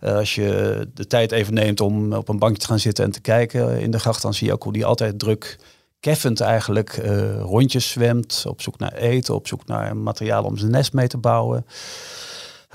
als 0.00 0.34
je 0.34 0.88
de 0.94 1.06
tijd 1.06 1.32
even 1.32 1.54
neemt 1.54 1.80
om 1.80 2.12
op 2.12 2.28
een 2.28 2.38
bankje 2.38 2.60
te 2.60 2.66
gaan 2.66 2.78
zitten 2.78 3.04
en 3.04 3.10
te 3.10 3.20
kijken 3.20 3.80
in 3.80 3.90
de 3.90 3.98
gracht, 3.98 4.22
dan 4.22 4.34
zie 4.34 4.46
je 4.46 4.52
ook 4.52 4.62
hoe 4.62 4.72
die 4.72 4.84
altijd 4.84 5.18
druk 5.18 5.58
keffend 6.00 6.40
eigenlijk 6.40 6.96
uh, 6.96 7.40
rondjes 7.40 7.90
zwemt, 7.90 8.44
op 8.46 8.62
zoek 8.62 8.78
naar 8.78 8.92
eten, 8.92 9.34
op 9.34 9.46
zoek 9.46 9.66
naar 9.66 9.96
materiaal 9.96 10.44
om 10.44 10.56
zijn 10.56 10.70
nest 10.70 10.92
mee 10.92 11.06
te 11.06 11.18
bouwen. 11.18 11.66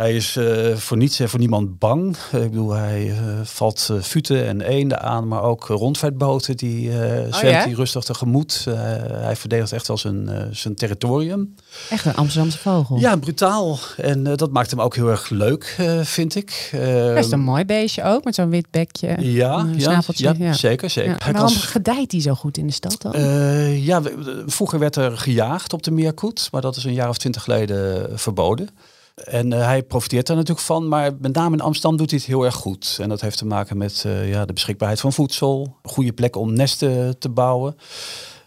Hij 0.02 0.16
is 0.16 0.36
uh, 0.36 0.76
voor 0.76 0.98
niets 0.98 1.20
en 1.20 1.30
voor 1.30 1.40
niemand 1.40 1.80
bang. 1.80 2.18
ik 2.32 2.50
bedoel, 2.50 2.72
hij 2.72 3.08
uh, 3.08 3.16
valt 3.44 3.88
uh, 3.92 4.02
futen 4.02 4.48
en 4.48 4.62
eenden 4.62 5.02
aan, 5.02 5.28
maar 5.28 5.44
ook 5.44 5.68
rondvaartboten 5.68 6.58
die 6.58 6.88
uh, 6.88 6.94
zwemt 6.94 7.34
oh, 7.34 7.42
ja? 7.42 7.50
hij 7.50 7.72
rustig 7.72 8.04
tegemoet. 8.04 8.66
hij 9.12 9.36
verdedigt 9.36 9.72
echt 9.72 9.88
wel 9.88 9.98
zijn, 9.98 10.50
zijn 10.52 10.76
territorium. 10.76 11.56
Echt 11.90 12.06
een 12.06 12.16
Amsterdamse 12.16 12.58
vogel. 12.58 12.98
Ja, 12.98 13.16
brutaal. 13.16 13.80
En 13.98 14.24
dat 14.24 14.52
maakt 14.52 14.72
hem 14.72 14.82
ook 14.82 14.96
heel 14.96 15.10
erg 15.10 15.30
leuk, 15.30 15.78
vind 16.02 16.36
ik. 16.36 16.70
Best 17.14 17.32
een 17.32 17.40
mooi 17.40 17.66
beestje 17.66 18.04
ook, 18.04 18.24
met 18.24 18.36
zo'n 18.36 18.50
wit 18.50 18.68
bekje. 18.72 19.08
Ja, 19.08 19.16
ja, 19.20 20.02
ja, 20.14 20.34
ja, 20.38 20.54
zeker. 20.54 20.90
zeker. 20.90 21.12
Ja. 21.12 21.32
waarom 21.32 21.54
kan... 21.54 21.62
gedijt 21.62 22.12
hij 22.12 22.22
zo 22.22 22.34
goed 22.34 22.58
in 22.58 22.68
de 22.68 22.74
stad 22.74 23.02
dan? 23.02 23.22
ja, 23.82 24.02
vroeger 24.46 24.80
werd 24.80 24.96
er 24.96 25.18
gejaagd 25.18 25.74
op 25.74 25.84
de 25.84 25.92
Meerkoet, 25.92 26.48
maar 26.52 26.62
dat 26.62 26.76
is 26.76 26.84
een 26.84 26.94
jaar 26.94 27.10
of 27.10 27.18
twintig 27.18 27.44
geleden 27.44 28.10
verboden. 28.20 28.70
En 29.16 29.52
uh, 29.52 29.66
hij 29.66 29.84
profiteert 29.84 30.28
daar 30.28 30.36
natuurlijk 30.36 30.66
van, 30.66 30.88
maar 30.88 31.12
met 31.20 31.34
name 31.34 31.56
in 31.56 31.62
Amsterdam 31.62 31.98
doet 31.98 32.10
hij 32.10 32.20
het 32.20 32.28
heel 32.28 32.46
erg 32.46 32.56
goed. 32.56 32.98
En 33.02 33.10
dat 33.10 33.22
heeft 33.22 33.38
te 33.38 33.46
maken 33.46 33.78
met 33.78 34.04
uh, 34.08 34.30
ja, 34.30 34.46
de 34.46 34.54
beschikbaarheid 34.54 35.00
van 35.00 35.14
voedsel, 35.14 35.76
goede 35.84 36.14
plek 36.14 36.36
om 36.36 36.54
nesten 36.54 37.20
te 37.20 37.30
bouwen. 37.30 37.76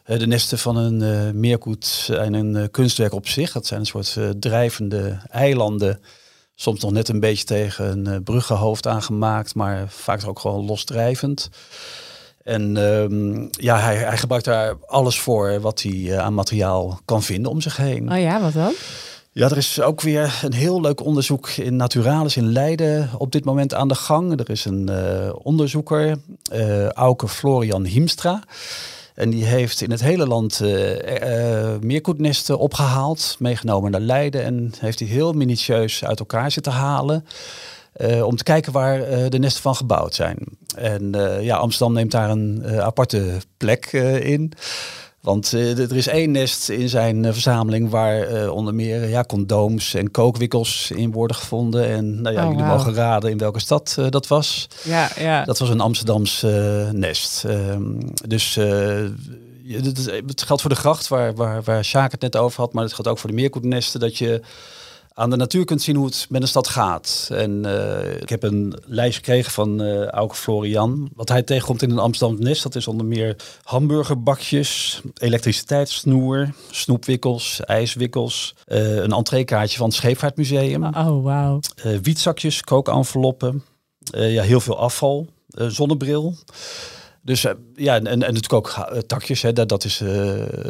Uh, 0.06 0.18
de 0.18 0.26
nesten 0.26 0.58
van 0.58 0.76
een 0.76 1.40
meerkoet 1.40 1.86
zijn 1.86 2.34
een 2.34 2.70
kunstwerk 2.70 3.12
op 3.12 3.28
zich. 3.28 3.52
Dat 3.52 3.66
zijn 3.66 3.80
een 3.80 3.86
soort 3.86 4.18
drijvende 4.40 5.18
eilanden. 5.28 6.00
Soms 6.54 6.80
nog 6.80 6.90
net 6.90 7.08
een 7.08 7.20
beetje 7.20 7.44
tegen 7.44 8.06
een 8.06 8.22
bruggenhoofd 8.22 8.86
aangemaakt, 8.86 9.54
maar 9.54 9.88
vaak 9.88 10.26
ook 10.26 10.38
gewoon 10.38 10.64
losdrijvend. 10.64 11.50
En 12.42 12.76
um, 12.76 13.48
ja, 13.50 13.78
hij, 13.78 13.96
hij 13.96 14.18
gebruikt 14.18 14.44
daar 14.44 14.74
alles 14.86 15.18
voor 15.18 15.60
wat 15.60 15.82
hij 15.82 16.18
aan 16.18 16.34
materiaal 16.34 17.00
kan 17.04 17.22
vinden 17.22 17.50
om 17.50 17.60
zich 17.60 17.76
heen. 17.76 18.12
Oh 18.12 18.20
ja, 18.20 18.40
wat 18.40 18.52
dan? 18.52 18.72
Ja, 19.36 19.50
er 19.50 19.56
is 19.56 19.80
ook 19.80 20.00
weer 20.00 20.40
een 20.42 20.52
heel 20.52 20.80
leuk 20.80 21.04
onderzoek 21.04 21.48
in 21.48 21.76
Naturalis 21.76 22.36
in 22.36 22.52
Leiden 22.52 23.10
op 23.18 23.32
dit 23.32 23.44
moment 23.44 23.74
aan 23.74 23.88
de 23.88 23.94
gang. 23.94 24.40
Er 24.40 24.50
is 24.50 24.64
een 24.64 24.90
uh, 24.90 25.32
onderzoeker, 25.42 26.16
uh, 26.52 26.88
Auke 26.88 27.28
Florian 27.28 27.84
Hiemstra. 27.84 28.42
En 29.14 29.30
die 29.30 29.44
heeft 29.44 29.80
in 29.80 29.90
het 29.90 30.00
hele 30.00 30.26
land 30.26 30.60
uh, 30.62 31.74
meerkoetnesten 31.80 32.58
opgehaald, 32.58 33.36
meegenomen 33.38 33.90
naar 33.90 34.00
Leiden. 34.00 34.44
En 34.44 34.72
heeft 34.78 34.98
die 34.98 35.08
heel 35.08 35.32
minutieus 35.32 36.04
uit 36.04 36.18
elkaar 36.18 36.50
zitten 36.50 36.72
halen. 36.72 37.24
om 38.22 38.36
te 38.36 38.44
kijken 38.44 38.72
waar 38.72 39.30
de 39.30 39.38
nesten 39.38 39.62
van 39.62 39.74
gebouwd 39.74 40.14
zijn. 40.14 40.38
En 40.76 41.12
ja, 41.40 41.56
Amsterdam 41.56 41.94
neemt 41.94 42.10
daar 42.10 42.30
een 42.30 42.66
aparte 42.80 43.40
plek 43.56 43.92
in. 44.22 44.52
Want 45.24 45.52
uh, 45.52 45.78
er 45.78 45.96
is 45.96 46.06
één 46.06 46.30
nest 46.30 46.68
in 46.68 46.88
zijn 46.88 47.24
uh, 47.24 47.32
verzameling 47.32 47.90
waar 47.90 48.32
uh, 48.32 48.50
onder 48.50 48.74
meer 48.74 49.08
ja, 49.08 49.24
condooms 49.24 49.94
en 49.94 50.10
kookwikkels 50.10 50.90
in 50.90 51.12
worden 51.12 51.36
gevonden. 51.36 51.88
En 51.88 52.22
nou 52.22 52.34
ja, 52.34 52.42
oh, 52.42 52.50
jullie 52.50 52.66
wow. 52.66 52.76
mogen 52.76 52.94
raden 52.94 53.30
in 53.30 53.38
welke 53.38 53.60
stad 53.60 53.98
dat 54.10 54.26
was. 54.26 54.68
Ja, 54.82 55.10
ja. 55.18 55.44
Dat 55.44 55.58
was 55.58 55.68
een 55.68 55.80
Amsterdams 55.80 56.44
nest. 56.92 57.44
Ehm, 57.44 57.82
dus 58.26 58.54
het 60.26 60.42
geldt 60.42 60.62
voor 60.62 60.70
de 60.70 60.76
gracht 60.76 61.08
waar, 61.08 61.34
waar, 61.34 61.62
waar 61.62 61.84
Sjaak 61.84 62.10
het 62.10 62.20
net 62.20 62.36
over 62.36 62.60
had, 62.60 62.72
maar 62.72 62.84
het 62.84 62.92
geldt 62.92 63.10
ook 63.10 63.18
voor 63.18 63.30
de 63.30 63.36
meerkoetnesten. 63.36 64.00
Dat 64.00 64.18
je 64.18 64.42
aan 65.14 65.30
de 65.30 65.36
natuur 65.36 65.64
kunt 65.64 65.82
zien 65.82 65.96
hoe 65.96 66.06
het 66.06 66.26
met 66.28 66.42
een 66.42 66.48
stad 66.48 66.68
gaat. 66.68 67.28
En 67.32 67.62
uh, 67.66 68.20
ik 68.20 68.28
heb 68.28 68.42
een 68.42 68.78
lijst 68.86 69.16
gekregen 69.16 69.52
van 69.52 69.82
uh, 69.82 70.06
Auke 70.06 70.34
Florian. 70.34 71.10
Wat 71.14 71.28
hij 71.28 71.42
tegenkomt 71.42 71.82
in 71.82 71.90
een 71.90 71.98
Amsterdam 71.98 72.38
nest, 72.40 72.62
dat 72.62 72.74
is 72.74 72.88
onder 72.88 73.06
meer 73.06 73.36
hamburgerbakjes, 73.62 75.00
elektriciteitssnoer, 75.14 76.54
snoepwikkels, 76.70 77.60
ijswikkels, 77.60 78.54
uh, 78.66 78.96
een 78.96 79.12
entreekaartje 79.12 79.76
van 79.76 79.86
het 79.86 79.96
Scheepvaartmuseum. 79.96 80.84
Oh, 80.84 81.22
wow. 81.22 81.62
wietzakjes, 82.02 82.60
kookanveloppen, 82.60 83.64
ja, 84.12 84.42
heel 84.42 84.60
veel 84.60 84.78
afval, 84.78 85.26
zonnebril. 85.48 86.34
Dus 87.24 87.44
uh, 87.44 87.52
ja, 87.74 87.94
en, 87.94 88.06
en, 88.06 88.18
natuurlijk 88.18 88.52
ook 88.52 88.76
uh, 88.78 88.98
takjes, 88.98 89.42
hè, 89.42 89.52
dat, 89.52 89.68
dat 89.68 89.84
is 89.84 90.00
uh, 90.00 90.08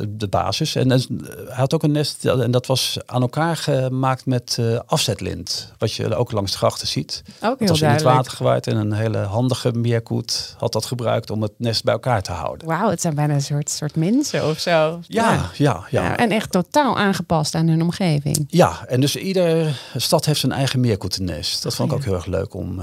de 0.09 0.29
basis. 0.31 0.75
En, 0.75 0.91
en, 0.91 1.01
hij 1.47 1.57
had 1.57 1.75
ook 1.75 1.83
een 1.83 1.93
nest, 1.93 2.25
en 2.25 2.51
dat 2.51 2.67
was 2.67 2.99
aan 3.07 3.21
elkaar 3.21 3.57
gemaakt 3.57 4.27
met 4.27 4.59
afzetlint. 4.87 5.73
Wat 5.79 5.93
je 5.93 6.17
ook 6.17 6.33
langs 6.33 6.53
de 6.53 6.59
grachten 6.59 6.89
ziet. 6.89 7.23
Ook 7.43 7.59
heel 7.59 7.69
was 7.69 7.81
in 7.81 7.89
het 7.89 8.03
water 8.03 8.33
gewaaid 8.33 8.67
en 8.67 8.77
een 8.77 8.93
hele 8.93 9.19
handige 9.19 9.73
meerkoet 9.73 10.55
had 10.59 10.73
dat 10.73 10.85
gebruikt 10.85 11.31
om 11.31 11.43
het 11.43 11.53
nest 11.59 11.85
bij 11.85 11.93
elkaar 11.93 12.23
te 12.23 12.33
houden. 12.33 12.67
Wauw, 12.67 12.91
het 12.91 13.01
zijn 13.01 13.15
bijna 13.15 13.35
een 13.35 13.43
soort, 13.43 13.71
soort 13.71 13.97
mensen 13.97 14.49
of 14.49 14.59
zo. 14.59 15.01
Ja, 15.07 15.33
ja, 15.33 15.51
ja. 15.57 15.87
ja. 15.91 16.17
en 16.17 16.31
echt 16.31 16.51
totaal 16.51 16.99
aangepast 16.99 17.55
aan 17.55 17.69
hun 17.69 17.83
omgeving. 17.83 18.45
Ja, 18.49 18.87
en 18.87 19.01
dus 19.01 19.17
iedere 19.17 19.73
stad 19.97 20.25
heeft 20.25 20.41
zijn 20.41 20.53
eigen 20.53 20.81
meerkoetennest. 20.81 21.63
Dat 21.63 21.75
vond 21.75 21.91
ik 21.91 21.97
ook 21.97 22.05
heel 22.05 22.15
erg 22.15 22.27
leuk 22.27 22.55
om 22.55 22.83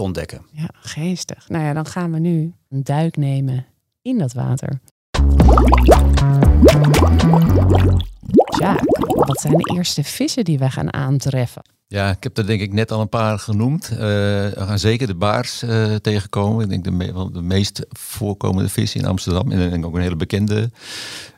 ontdekken. 0.00 0.46
Ja, 0.52 0.68
geestig. 0.72 1.48
Nou 1.48 1.64
ja, 1.64 1.72
dan 1.72 1.86
gaan 1.86 2.12
we 2.12 2.18
nu 2.18 2.54
een 2.68 2.82
duik 2.82 3.16
nemen 3.16 3.66
in 4.02 4.18
dat 4.18 4.32
water. 4.32 4.80
Jaak, 8.58 8.82
wat 9.06 9.40
zijn 9.40 9.56
de 9.56 9.74
eerste 9.74 10.04
vissen 10.04 10.44
die 10.44 10.58
we 10.58 10.70
gaan 10.70 10.92
aantreffen? 10.92 11.62
Ja, 11.92 12.10
ik 12.10 12.22
heb 12.22 12.38
er 12.38 12.46
denk 12.46 12.60
ik 12.60 12.72
net 12.72 12.92
al 12.92 13.00
een 13.00 13.08
paar 13.08 13.38
genoemd. 13.38 13.90
Uh, 13.92 13.98
we 13.98 14.54
gaan 14.56 14.78
zeker 14.78 15.06
de 15.06 15.14
baars 15.14 15.62
uh, 15.62 15.94
tegenkomen. 15.94 16.62
Ik 16.64 16.68
denk 16.70 16.84
de, 16.84 16.90
me 16.90 17.30
de 17.32 17.42
meest 17.42 17.86
voorkomende 17.88 18.68
vis 18.68 18.94
in 18.94 19.06
Amsterdam. 19.06 19.52
En 19.52 19.70
denk 19.70 19.86
ook 19.86 19.94
een 19.94 20.00
hele 20.00 20.16
bekende 20.16 20.70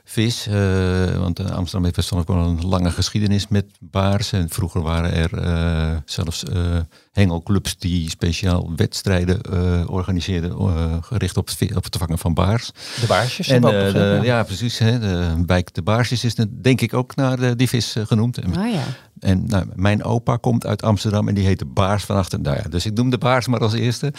vis. 0.05 0.47
Uh, 0.49 1.17
want 1.17 1.41
Amsterdam 1.41 1.83
heeft 1.83 1.97
best 1.97 2.11
wel 2.11 2.37
een 2.37 2.67
lange 2.67 2.91
geschiedenis 2.91 3.49
met 3.49 3.65
baars. 3.81 4.33
En 4.33 4.49
vroeger 4.51 4.83
waren 4.83 5.13
er 5.13 5.45
uh, 5.45 5.97
zelfs 6.05 6.45
uh, 6.45 6.79
hengelclubs 7.13 7.79
die 7.79 8.11
speciaal 8.11 8.73
wedstrijden 8.77 9.89
organiseerden. 9.89 11.03
gericht 11.05 11.37
op 11.37 11.49
het, 11.49 11.77
op 11.77 11.85
het 11.85 11.97
vangen 11.97 12.19
van 12.19 12.35
baars. 12.35 12.71
De 13.01 13.07
baarsjes? 13.07 13.49
En, 13.49 13.61
de, 13.61 13.91
ja. 13.95 14.23
ja. 14.23 14.43
precies. 14.43 14.79
Hè, 14.79 14.99
de 14.99 15.43
wijk 15.47 15.75
De 15.75 15.83
Baarsjes 15.83 16.25
is 16.25 16.35
denk 16.51 16.81
ik 16.81 16.95
ook 16.95 17.17
naar 17.17 17.57
die 17.57 17.69
vis 17.69 17.97
genoemd. 18.07 18.39
En, 18.39 18.57
ah, 18.57 18.73
ja. 18.73 18.85
En 19.23 19.47
nou, 19.47 19.64
mijn 19.75 20.05
opa 20.05 20.37
komt 20.37 20.67
uit 20.67 20.83
Amsterdam 20.83 21.29
en 21.29 21.35
die 21.35 21.47
heet 21.47 21.59
de 21.59 21.64
Baars 21.64 22.05
van 22.05 22.17
achter. 22.17 22.41
Nou 22.41 22.57
ja, 22.57 22.69
dus 22.69 22.87
ik 22.87 22.95
noem 22.95 23.11
de 23.11 23.19
Baars 23.19 23.47
maar 23.47 23.61
als 23.61 23.73
eerste. 23.73 24.12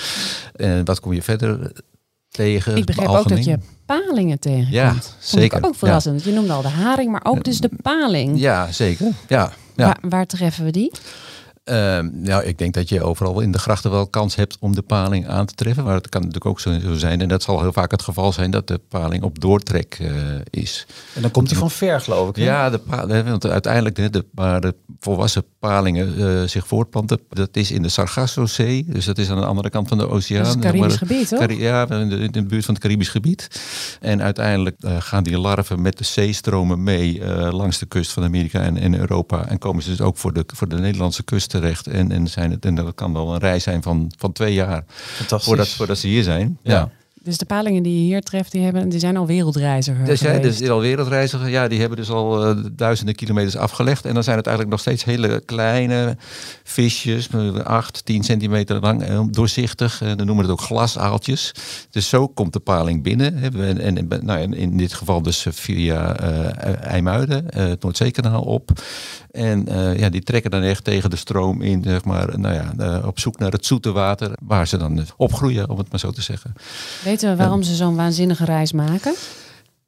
En 0.56 0.86
wat 0.86 1.00
kom 1.00 1.14
je 1.14 1.22
verder 1.22 1.72
tegen? 2.30 2.76
Ik 2.76 2.86
begrijp 2.86 3.10
ook 3.10 3.30
dat 3.30 3.46
je 3.46 3.60
palingen 3.86 4.40
tegenkomt. 4.40 4.74
Ja, 4.74 4.96
zeker. 5.20 5.66
ook 5.66 5.76
verrassend. 5.76 6.24
Je 6.24 6.32
noemde 6.32 6.54
al 6.54 6.62
de 6.62 6.68
haring, 6.68 7.12
maar 7.12 7.22
ook 7.24 7.44
dus 7.44 7.60
de 7.60 7.70
paling. 7.82 8.40
Ja, 8.40 8.72
zeker. 8.72 9.08
Ja, 9.28 9.52
ja. 9.76 9.86
Waar, 9.86 9.98
waar 10.02 10.26
treffen 10.26 10.66
we 10.66 10.72
die? 10.72 10.92
Uh, 11.70 12.00
nou, 12.12 12.44
ik 12.44 12.58
denk 12.58 12.74
dat 12.74 12.90
je 12.90 13.04
overal 13.04 13.40
in 13.40 13.52
de 13.52 13.58
grachten 13.58 13.92
wel 13.92 14.08
kans 14.08 14.36
hebt 14.36 14.58
om 14.60 14.76
de 14.76 14.82
paling 14.82 15.28
aan 15.28 15.46
te 15.46 15.54
treffen. 15.54 15.84
Maar 15.84 15.94
het 15.94 16.10
kan 16.10 16.22
natuurlijk 16.22 16.50
ook 16.50 16.60
zo 16.60 16.96
zijn, 16.96 17.22
en 17.22 17.28
dat 17.28 17.44
zal 17.44 17.62
heel 17.62 17.74
vaak 17.74 17.92
het 17.92 18.02
geval 18.02 18.34
zijn, 18.34 18.52
dat 18.52 18.68
de 18.68 18.80
paling 18.90 19.24
op 19.24 19.40
doortrek 19.40 19.98
uh, 20.02 20.10
is. 20.50 20.86
En 21.16 21.22
dan 21.22 21.32
komt 21.32 21.50
hij 21.50 21.60
van 21.60 21.72
ver, 21.72 22.02
geloof 22.02 22.30
ik. 22.30 22.36
Hè? 22.36 22.44
Ja, 22.44 22.70
de 22.70 23.24
want 23.24 23.46
uiteindelijk, 23.46 23.96
de, 23.96 24.10
de, 24.10 24.26
waar 24.32 24.62
de 24.62 24.76
volwassen 25.00 25.44
palingen 25.60 26.20
uh, 26.20 26.44
zich 26.44 26.68
voortplanten, 26.68 27.20
dat 27.30 27.50
is 27.52 27.72
in 27.72 27.82
de 27.82 27.90
Sargassozee. 27.90 28.86
Dus 28.88 29.06
dat 29.06 29.18
is 29.18 29.30
aan 29.30 29.40
de 29.40 29.46
andere 29.46 29.70
kant 29.70 29.88
van 29.88 29.98
de 29.98 30.10
oceaan. 30.10 30.44
Dat 30.44 30.56
is 30.56 30.62
Caribisch 30.62 30.96
gebied, 30.96 31.30
hoor. 31.30 31.54
ja, 31.54 31.90
in 31.90 32.10
de, 32.10 32.18
in 32.18 32.32
de, 32.32 32.44
buurt 32.44 32.66
van 32.66 32.74
het 32.74 32.84
Caribisch 32.84 33.10
gebied. 33.10 33.62
En 34.00 34.22
uiteindelijk 34.22 34.76
gaan 35.00 35.24
die 35.24 35.40
larven 35.40 35.82
met 35.82 35.98
de 35.98 36.04
zeestromen 36.04 36.84
mee 36.84 37.26
langs 37.52 37.78
de 37.78 37.86
kust 37.86 38.12
van 38.12 38.24
Amerika 38.24 38.62
en, 38.62 38.78
en 38.78 39.00
Europa. 39.00 39.48
En 39.48 39.58
komen 39.58 39.84
ze 39.84 39.90
dus 39.90 40.02
ook 40.02 40.18
voor 40.18 40.34
de, 40.34 40.44
voor 40.56 40.68
de 40.68 40.80
Nederlandse 40.80 41.24
kust 41.24 41.53
terecht. 41.60 41.88
En, 41.88 42.12
en, 42.12 42.28
zijn 42.28 42.52
het, 42.52 42.66
en 42.66 42.76
dat 42.76 42.96
kan 42.96 43.14
wel 43.14 43.34
een 43.34 43.40
reis 43.40 43.64
zijn 43.64 43.82
van, 43.84 44.12
van 44.18 44.32
twee 44.32 44.54
jaar 44.54 44.84
voordat, 45.28 45.68
voordat 45.68 45.98
ze 45.98 46.08
hier 46.08 46.24
zijn. 46.24 46.58
ja. 46.64 46.92
Dus 47.24 47.38
de 47.38 47.46
palingen 47.46 47.84
die 47.84 47.94
je 47.94 48.04
hier 48.04 48.22
treft, 48.22 48.52
die, 48.52 48.62
hebben, 48.62 48.90
die 48.90 49.00
zijn 49.00 49.18
al 49.18 49.26
wereldreizigers. 49.26 50.10
Dus, 50.10 50.20
ja, 50.20 50.38
dus 50.38 50.70
al 50.70 50.80
wereldreizigers, 50.80 51.52
ja, 51.52 51.68
die 51.68 51.80
hebben 51.80 51.98
dus 51.98 52.10
al 52.10 52.50
uh, 52.50 52.66
duizenden 52.72 53.16
kilometers 53.16 53.56
afgelegd. 53.56 54.06
En 54.06 54.14
dan 54.14 54.24
zijn 54.24 54.38
het 54.38 54.48
eigenlijk 54.48 54.76
nog 54.76 54.86
steeds 54.86 55.04
hele 55.04 55.40
kleine 55.46 56.18
visjes, 56.64 57.30
8, 57.64 58.06
10 58.06 58.24
centimeter 58.24 58.80
lang, 58.80 59.04
eh, 59.04 59.22
doorzichtig. 59.30 60.02
En 60.02 60.18
dan 60.18 60.26
noemen 60.26 60.46
we 60.46 60.52
het 60.52 60.60
ook 60.60 60.66
glasaaltjes. 60.66 61.52
Dus 61.90 62.10
zo 62.10 62.28
komt 62.28 62.54
de 62.54 62.60
paling 62.60 63.04
binnen. 63.04 63.54
En, 63.54 63.80
en 63.80 64.08
nou, 64.22 64.56
in 64.56 64.78
dit 64.78 64.94
geval 64.94 65.22
dus 65.22 65.46
via 65.50 66.24
uh, 66.24 66.86
IJmuiden, 66.86 67.46
uh, 67.58 67.68
het 67.68 67.84
Noordzeekanaal 67.84 68.42
op. 68.42 68.72
En 69.34 69.66
ja, 69.98 70.10
die 70.10 70.24
trekken 70.24 70.52
dan 70.52 70.62
echt 70.62 70.84
tegen 70.84 71.10
de 71.10 71.16
stroom 71.16 71.62
in, 71.62 71.84
zeg 71.84 72.04
maar, 72.04 72.40
nou 72.40 72.54
ja, 72.54 73.02
op 73.06 73.20
zoek 73.20 73.40
naar 73.40 73.52
het 73.52 73.66
zoete 73.66 73.92
water, 73.92 74.32
waar 74.42 74.68
ze 74.68 74.78
dan 74.78 75.06
opgroeien, 75.18 75.70
om 75.70 75.78
het 75.78 75.90
maar 75.92 76.00
zo 76.00 76.12
te 76.12 76.22
zeggen. 76.22 76.54
Weten 77.04 77.30
we 77.30 77.36
waarom 77.36 77.64
ze 77.64 77.76
zo'n 77.76 77.96
waanzinnige 77.96 78.46
reis 78.46 78.72
maken? 78.72 79.14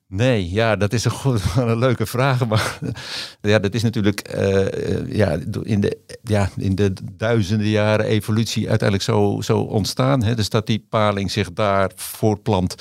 Nee, 0.08 0.52
ja, 0.52 0.76
dat 0.76 0.94
is 0.94 1.06
een, 1.06 1.12
goed, 1.12 1.42
een 1.56 1.78
leuke 1.78 2.06
vraag. 2.06 2.48
Maar 2.48 2.80
ja, 3.42 3.60
dat 3.60 3.74
is 3.74 3.84
natuurlijk 3.84 4.20
eh, 4.20 4.66
eh, 4.66 5.12
ja, 5.12 5.38
in, 5.64 5.82
de, 5.82 5.98
ja, 6.24 6.50
in 6.58 6.76
de 6.76 6.94
duizenden 7.14 7.68
jaren 7.68 8.06
evolutie 8.06 8.70
uiteindelijk 8.70 9.10
zo, 9.10 9.42
zo 9.42 9.60
ontstaan. 9.60 10.24
Hè? 10.24 10.36
Dus 10.36 10.50
dat 10.50 10.68
die 10.68 10.86
paling 10.90 11.32
zich 11.32 11.54
daar 11.54 11.92
voortplant. 11.96 12.76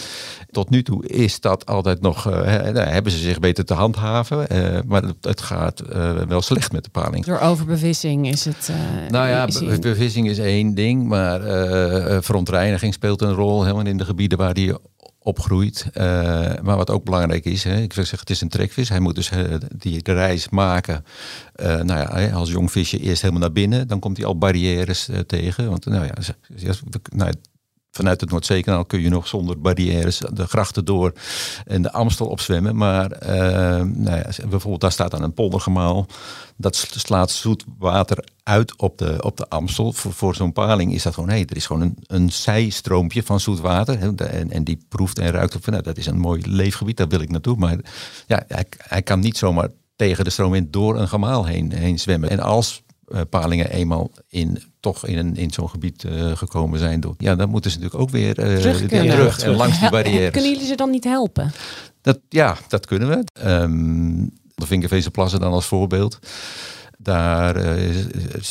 Tot 0.50 0.70
nu 0.70 0.82
toe 0.82 1.06
is 1.06 1.40
dat 1.40 1.66
altijd 1.66 2.00
nog, 2.00 2.28
uh, 2.28 2.42
hebben 2.74 3.12
ze 3.12 3.18
zich 3.18 3.38
beter 3.38 3.64
te 3.64 3.74
handhaven. 3.74 4.46
maar 4.86 5.02
het, 5.20 5.40
gaat 5.40 5.82
wel 6.28 6.42
slecht 6.42 6.72
met 6.72 6.84
de 6.84 6.90
paling. 6.90 7.24
Door 7.24 7.38
overbevissing 7.38 8.28
is 8.28 8.44
het. 8.44 8.70
nou 9.08 9.28
ja, 9.28 9.48
bevissing 9.80 10.28
is 10.28 10.38
één 10.38 10.74
ding, 10.74 11.04
maar 11.08 11.40
verontreiniging 12.22 12.94
speelt 12.94 13.22
een 13.22 13.32
rol 13.32 13.62
helemaal 13.62 13.86
in 13.86 13.96
de 13.96 14.04
gebieden 14.04 14.38
waar 14.38 14.54
die 14.54 14.74
opgroeit. 15.24 15.86
Uh, 15.94 16.02
maar 16.62 16.76
wat 16.76 16.90
ook 16.90 17.04
belangrijk 17.04 17.44
is, 17.44 17.64
hè, 17.64 17.80
ik 17.80 17.92
wil 17.92 18.04
zeggen, 18.04 18.20
het 18.20 18.30
is 18.30 18.40
een 18.40 18.48
trekvis. 18.48 18.88
Hij 18.88 19.00
moet 19.00 19.14
dus 19.14 19.30
uh, 19.30 19.54
die 19.76 20.02
de 20.02 20.12
reis 20.12 20.48
maken. 20.48 21.04
Uh, 21.56 21.80
nou 21.80 22.20
ja, 22.20 22.30
als 22.30 22.50
jong 22.50 22.70
visje 22.72 22.98
eerst 23.00 23.22
helemaal 23.22 23.42
naar 23.42 23.52
binnen. 23.52 23.88
Dan 23.88 24.00
komt 24.00 24.16
hij 24.16 24.26
al 24.26 24.38
barrières 24.38 25.08
tegen. 25.26 25.68
Want 25.68 25.86
nou 25.86 26.06
ja, 26.06 26.14
nou, 27.14 27.32
vanuit 27.94 28.20
het 28.20 28.30
Noordzeekanaal 28.30 28.84
kun 28.84 29.00
je 29.00 29.08
nog 29.08 29.26
zonder 29.26 29.60
barrières 29.60 30.18
de 30.32 30.46
grachten 30.46 30.84
door 30.84 31.12
en 31.64 31.82
de 31.82 31.92
Amstel 31.92 32.26
opzwemmen. 32.26 32.76
Maar 32.76 33.08
nou 33.86 34.16
ja, 34.16 34.30
bijvoorbeeld 34.48 34.80
daar 34.80 34.92
staat 34.92 35.10
dan 35.10 35.22
een 35.22 35.34
poldergemaal. 35.34 36.06
Dat 36.56 36.88
slaat 36.96 37.30
zoet 37.30 37.64
water 37.78 38.24
uit 38.42 38.76
op 38.76 38.98
de, 38.98 39.22
op 39.22 39.36
de 39.36 39.48
Amstel. 39.48 39.92
Voor, 39.92 40.12
voor 40.12 40.34
zo'n 40.34 40.52
paling 40.52 40.94
is 40.94 41.02
dat 41.02 41.14
gewoon, 41.14 41.28
hey, 41.28 41.44
er 41.48 41.56
is 41.56 41.66
gewoon 41.66 41.82
een, 41.82 41.96
een 42.06 42.32
zijstroompje 42.32 43.22
van 43.22 43.40
zoet 43.40 43.60
water. 43.60 43.98
Hè, 43.98 44.14
en, 44.14 44.50
en 44.50 44.64
die 44.64 44.78
proeft 44.88 45.18
en 45.18 45.30
ruikt 45.30 45.54
op 45.54 45.66
nou, 45.66 45.82
dat 45.82 45.96
is 45.96 46.06
een 46.06 46.18
mooi 46.18 46.42
leefgebied, 46.46 46.96
daar 46.96 47.08
wil 47.08 47.20
ik 47.20 47.30
naartoe. 47.30 47.56
Maar 47.56 47.76
ja, 48.26 48.44
hij, 48.48 48.64
hij 48.78 49.02
kan 49.02 49.20
niet 49.20 49.38
zomaar 49.38 49.68
tegen 49.96 50.24
de 50.24 50.30
stroom 50.30 50.54
in 50.54 50.70
door 50.70 50.98
een 50.98 51.08
gemaal 51.08 51.44
heen, 51.46 51.72
heen 51.72 51.98
zwemmen. 51.98 52.30
En 52.30 52.40
als 52.40 52.82
palingen 53.30 53.70
eenmaal 53.70 54.11
in, 54.28 54.62
toch 54.80 55.06
in, 55.06 55.18
een, 55.18 55.37
in 55.37 55.50
zo'n 55.50 55.68
gebied 55.68 56.04
uh, 56.04 56.37
gekomen 56.37 56.78
zijn, 56.78 57.00
door, 57.00 57.14
ja, 57.18 57.34
dan 57.34 57.49
moeten 57.49 57.70
ze 57.70 57.78
natuurlijk 57.78 58.02
ook 58.02 58.11
weer 58.11 58.38
uh, 58.38 58.56
terug, 58.56 58.87
terug 58.87 59.42
en 59.42 59.56
langs 59.56 59.80
die 59.80 59.90
barrières. 59.90 60.30
Kunnen 60.30 60.50
jullie 60.50 60.66
ze 60.66 60.75
dan 60.75 60.90
niet 60.90 61.04
helpen? 61.04 61.52
Dat, 62.00 62.18
ja, 62.28 62.56
dat 62.68 62.87
kunnen 62.87 63.08
we. 63.08 63.49
Um, 63.50 64.32
de 64.54 64.66
Vinkervezenplassen 64.66 65.40
dan 65.40 65.52
als 65.52 65.66
voorbeeld. 65.66 66.18
Daar 66.98 67.56
uh, 67.56 67.88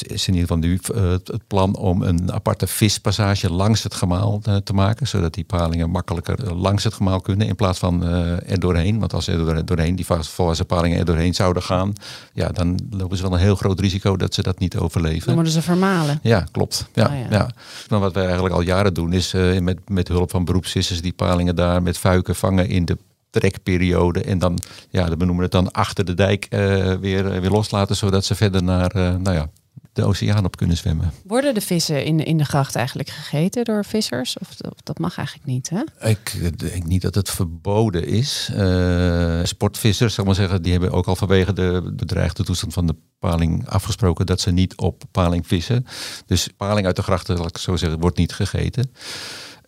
is, 0.07 0.27
in 0.27 0.33
ieder 0.33 0.39
geval 0.41 0.57
nu 0.57 0.79
uh, 0.95 1.11
het 1.11 1.47
plan 1.47 1.75
om 1.75 2.01
een 2.01 2.33
aparte 2.33 2.67
vispassage 2.67 3.51
langs 3.51 3.83
het 3.83 3.93
gemaal 3.93 4.41
uh, 4.47 4.55
te 4.55 4.73
maken. 4.73 5.07
Zodat 5.07 5.33
die 5.33 5.43
palingen 5.43 5.89
makkelijker 5.89 6.53
langs 6.53 6.83
het 6.83 6.93
gemaal 6.93 7.21
kunnen 7.21 7.47
in 7.47 7.55
plaats 7.55 7.79
van 7.79 8.03
er 8.03 8.59
doorheen. 8.59 8.99
Want 8.99 9.13
als 9.13 9.27
er 9.27 9.65
doorheen, 9.65 9.95
die 9.95 10.05
volwassen 10.05 10.65
palingen 10.65 10.99
er 10.99 11.05
doorheen 11.05 11.33
zouden 11.33 11.63
gaan, 11.63 11.93
ja, 12.33 12.49
dan 12.49 12.79
lopen 12.89 13.17
ze 13.17 13.23
wel 13.23 13.33
een 13.33 13.39
heel 13.39 13.55
groot 13.55 13.79
risico 13.79 14.17
dat 14.17 14.33
ze 14.33 14.41
dat 14.41 14.59
niet 14.59 14.77
overleven. 14.77 15.25
Dan 15.25 15.35
worden 15.35 15.53
ze 15.53 15.61
vermalen. 15.61 16.19
Ja, 16.21 16.45
klopt. 16.51 16.87
Ja, 16.93 17.05
oh, 17.05 17.19
ja. 17.19 17.25
ja. 17.29 17.49
Maar 17.89 17.99
wat 17.99 18.13
wij 18.13 18.23
eigenlijk 18.23 18.55
al 18.55 18.61
jaren 18.61 18.93
doen 18.93 19.13
is 19.13 19.33
met, 19.59 19.89
met 19.89 20.07
hulp 20.07 20.31
van 20.31 20.45
beroepsvissers 20.45 21.01
die 21.01 21.13
palingen 21.13 21.55
daar 21.55 21.83
met 21.83 21.97
fuiken 21.97 22.35
vangen 22.35 22.67
in 22.67 22.85
de 22.85 22.97
trekperiode. 23.39 24.23
En 24.23 24.39
dan, 24.39 24.59
ja, 24.89 25.17
we 25.17 25.25
noemen 25.25 25.43
het 25.43 25.51
dan 25.51 25.71
achter 25.71 26.05
de 26.05 26.13
dijk 26.13 26.47
uh, 26.49 26.59
weer, 26.93 27.41
weer 27.41 27.49
loslaten, 27.49 27.95
zodat 27.95 28.25
ze 28.25 28.35
verder 28.35 28.63
naar, 28.63 28.95
uh, 28.95 29.15
nou 29.15 29.35
ja, 29.35 29.49
de 29.93 30.05
oceaan 30.05 30.45
op 30.45 30.55
kunnen 30.55 30.77
zwemmen. 30.77 31.11
Worden 31.25 31.53
de 31.53 31.61
vissen 31.61 32.05
in, 32.05 32.25
in 32.25 32.37
de 32.37 32.45
gracht 32.45 32.75
eigenlijk 32.75 33.09
gegeten 33.09 33.63
door 33.63 33.85
vissers? 33.85 34.37
Of, 34.37 34.55
dat 34.83 34.99
mag 34.99 35.17
eigenlijk 35.17 35.47
niet, 35.47 35.69
hè? 35.69 36.09
Ik 36.09 36.59
denk 36.59 36.85
niet 36.85 37.01
dat 37.01 37.15
het 37.15 37.29
verboden 37.29 38.07
is. 38.07 38.49
Uh, 38.55 39.39
sportvissers, 39.43 40.13
zal 40.13 40.23
ik 40.23 40.29
maar 40.29 40.39
zeggen, 40.39 40.61
die 40.61 40.71
hebben 40.71 40.91
ook 40.91 41.07
al 41.07 41.15
vanwege 41.15 41.53
de 41.53 41.93
bedreigde 41.95 42.43
toestand 42.43 42.73
van 42.73 42.87
de 42.87 42.95
paling 43.19 43.67
afgesproken 43.67 44.25
dat 44.25 44.41
ze 44.41 44.51
niet 44.51 44.77
op 44.77 45.03
paling 45.11 45.47
vissen. 45.47 45.85
Dus 46.25 46.47
paling 46.57 46.85
uit 46.85 46.95
de 46.95 47.03
grachten, 47.03 47.37
zal 47.37 47.47
ik 47.47 47.57
zo 47.57 47.75
zeggen, 47.75 47.99
wordt 47.99 48.17
niet 48.17 48.33
gegeten. 48.33 48.91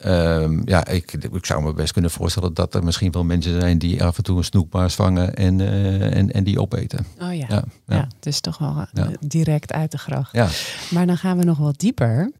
Um, 0.06 0.62
ja, 0.66 0.88
ik, 0.88 1.14
ik 1.14 1.46
zou 1.46 1.64
me 1.64 1.74
best 1.74 1.94
kunnen 1.94 2.12
voorstellen 2.12 2.54
dat 2.54 2.76
er 2.76 2.84
misschien 2.84 3.12
wel 3.12 3.24
mensen 3.24 3.62
zijn 3.62 3.78
die 3.78 4.04
af 4.04 4.18
en 4.18 4.24
toe 4.24 4.38
een 4.38 4.44
snoekbaars 4.44 4.96
vangen 4.96 5.36
en, 5.36 5.60
uh, 5.60 6.16
en, 6.16 6.32
en 6.32 6.44
die 6.44 6.60
opeten. 6.62 7.06
Oh 7.22 7.34
ja, 7.34 7.46
ja, 7.50 7.64
ja. 7.86 7.96
ja 7.96 8.08
het 8.16 8.26
is 8.26 8.40
toch 8.40 8.58
wel 8.58 8.86
uh, 8.94 9.08
direct 9.20 9.72
uit 9.72 9.92
de 9.92 9.98
gracht. 9.98 10.32
Ja. 10.32 10.48
Maar 10.90 11.06
dan 11.06 11.18
gaan 11.18 11.38
we 11.38 11.44
nog 11.44 11.58
wat 11.58 11.80
dieper. 11.80 12.32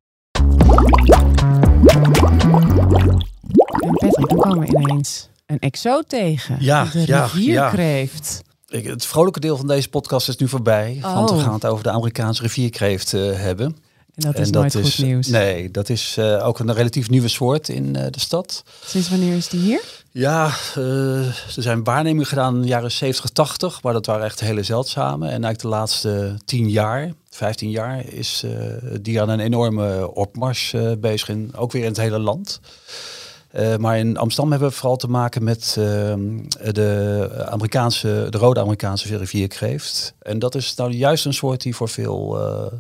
En 3.80 3.94
Patrick, 3.94 4.30
dan 4.30 4.38
komen 4.38 4.60
we 4.60 4.68
ineens 4.68 5.30
een 5.46 5.60
exo 5.60 6.02
tegen. 6.02 6.58
Ja, 6.60 6.86
de 6.86 7.04
ja, 7.06 7.24
rivierkreeft. 7.24 8.42
Ja. 8.66 8.80
Het 8.80 9.06
vrolijke 9.06 9.40
deel 9.40 9.58
van 9.58 9.68
deze 9.68 9.90
podcast 9.90 10.28
is 10.28 10.38
nu 10.38 10.48
voorbij. 10.48 11.00
Oh. 11.02 11.14
Want 11.14 11.32
we 11.32 11.40
gaan 11.40 11.54
het 11.54 11.66
over 11.66 11.84
de 11.84 11.92
Amerikaanse 11.92 12.42
rivierkreeft 12.42 13.14
uh, 13.14 13.36
hebben. 13.36 13.78
En 14.16 14.32
dat 14.32 14.40
is 14.40 14.50
nooit 14.50 14.76
goed 14.76 14.98
nieuws. 14.98 15.28
Nee, 15.28 15.72
dat 15.72 15.90
is 15.90 16.16
uh, 16.20 16.48
ook 16.48 16.60
een 16.60 16.74
relatief 16.74 17.10
nieuwe 17.10 17.28
soort 17.28 17.70
in 17.70 17.86
uh, 17.86 18.06
de 18.10 18.20
stad. 18.20 18.64
Sinds 18.86 19.10
wanneer 19.10 19.36
is 19.36 19.48
die 19.48 19.60
hier? 19.60 19.82
Ja, 20.12 20.52
uh, 20.78 21.26
er 21.28 21.46
zijn 21.48 21.84
waarnemingen 21.84 22.26
gedaan 22.26 22.56
in 22.56 22.62
de 22.62 22.68
jaren 22.68 22.92
70, 22.92 23.30
80, 23.30 23.84
maar 23.84 23.94
dat 23.94 24.06
waren 24.06 24.26
echt 24.26 24.40
hele 24.40 24.64
zeldzame. 24.64 25.26
En 25.26 25.32
eigenlijk 25.32 25.62
de 25.62 25.68
laatste 25.68 26.38
10 26.46 26.70
jaar, 26.70 27.14
15 27.30 27.70
jaar, 27.70 28.06
is 28.06 28.44
die 29.02 29.22
aan 29.22 29.30
een 29.30 29.40
enorme 29.40 30.14
opmars 30.14 30.74
bezig, 31.00 31.30
in, 31.30 31.52
ook 31.56 31.72
weer 31.72 31.82
in 31.82 31.88
het 31.88 31.98
hele 31.98 32.20
land. 32.20 32.60
Uh, 33.60 33.76
maar 33.76 33.98
in 33.98 34.18
Amsterdam 34.18 34.52
hebben 34.52 34.70
we 34.70 34.76
vooral 34.76 34.98
te 34.98 35.08
maken 35.08 35.44
met 35.44 35.76
uh, 35.80 35.86
de, 36.72 37.46
Amerikaanse, 37.50 38.28
de 38.30 38.38
rode 38.38 38.60
Amerikaanse 38.60 39.18
rivierkreeft. 39.18 40.14
En 40.22 40.40
dat 40.40 40.56
is 40.56 40.76
nou 40.76 40.92
juist 40.92 41.26
een 41.26 41.34
soort 41.34 41.62
die 41.62 41.76
voor 41.76 41.90
veel 41.90 42.38
uh, 42.38 42.80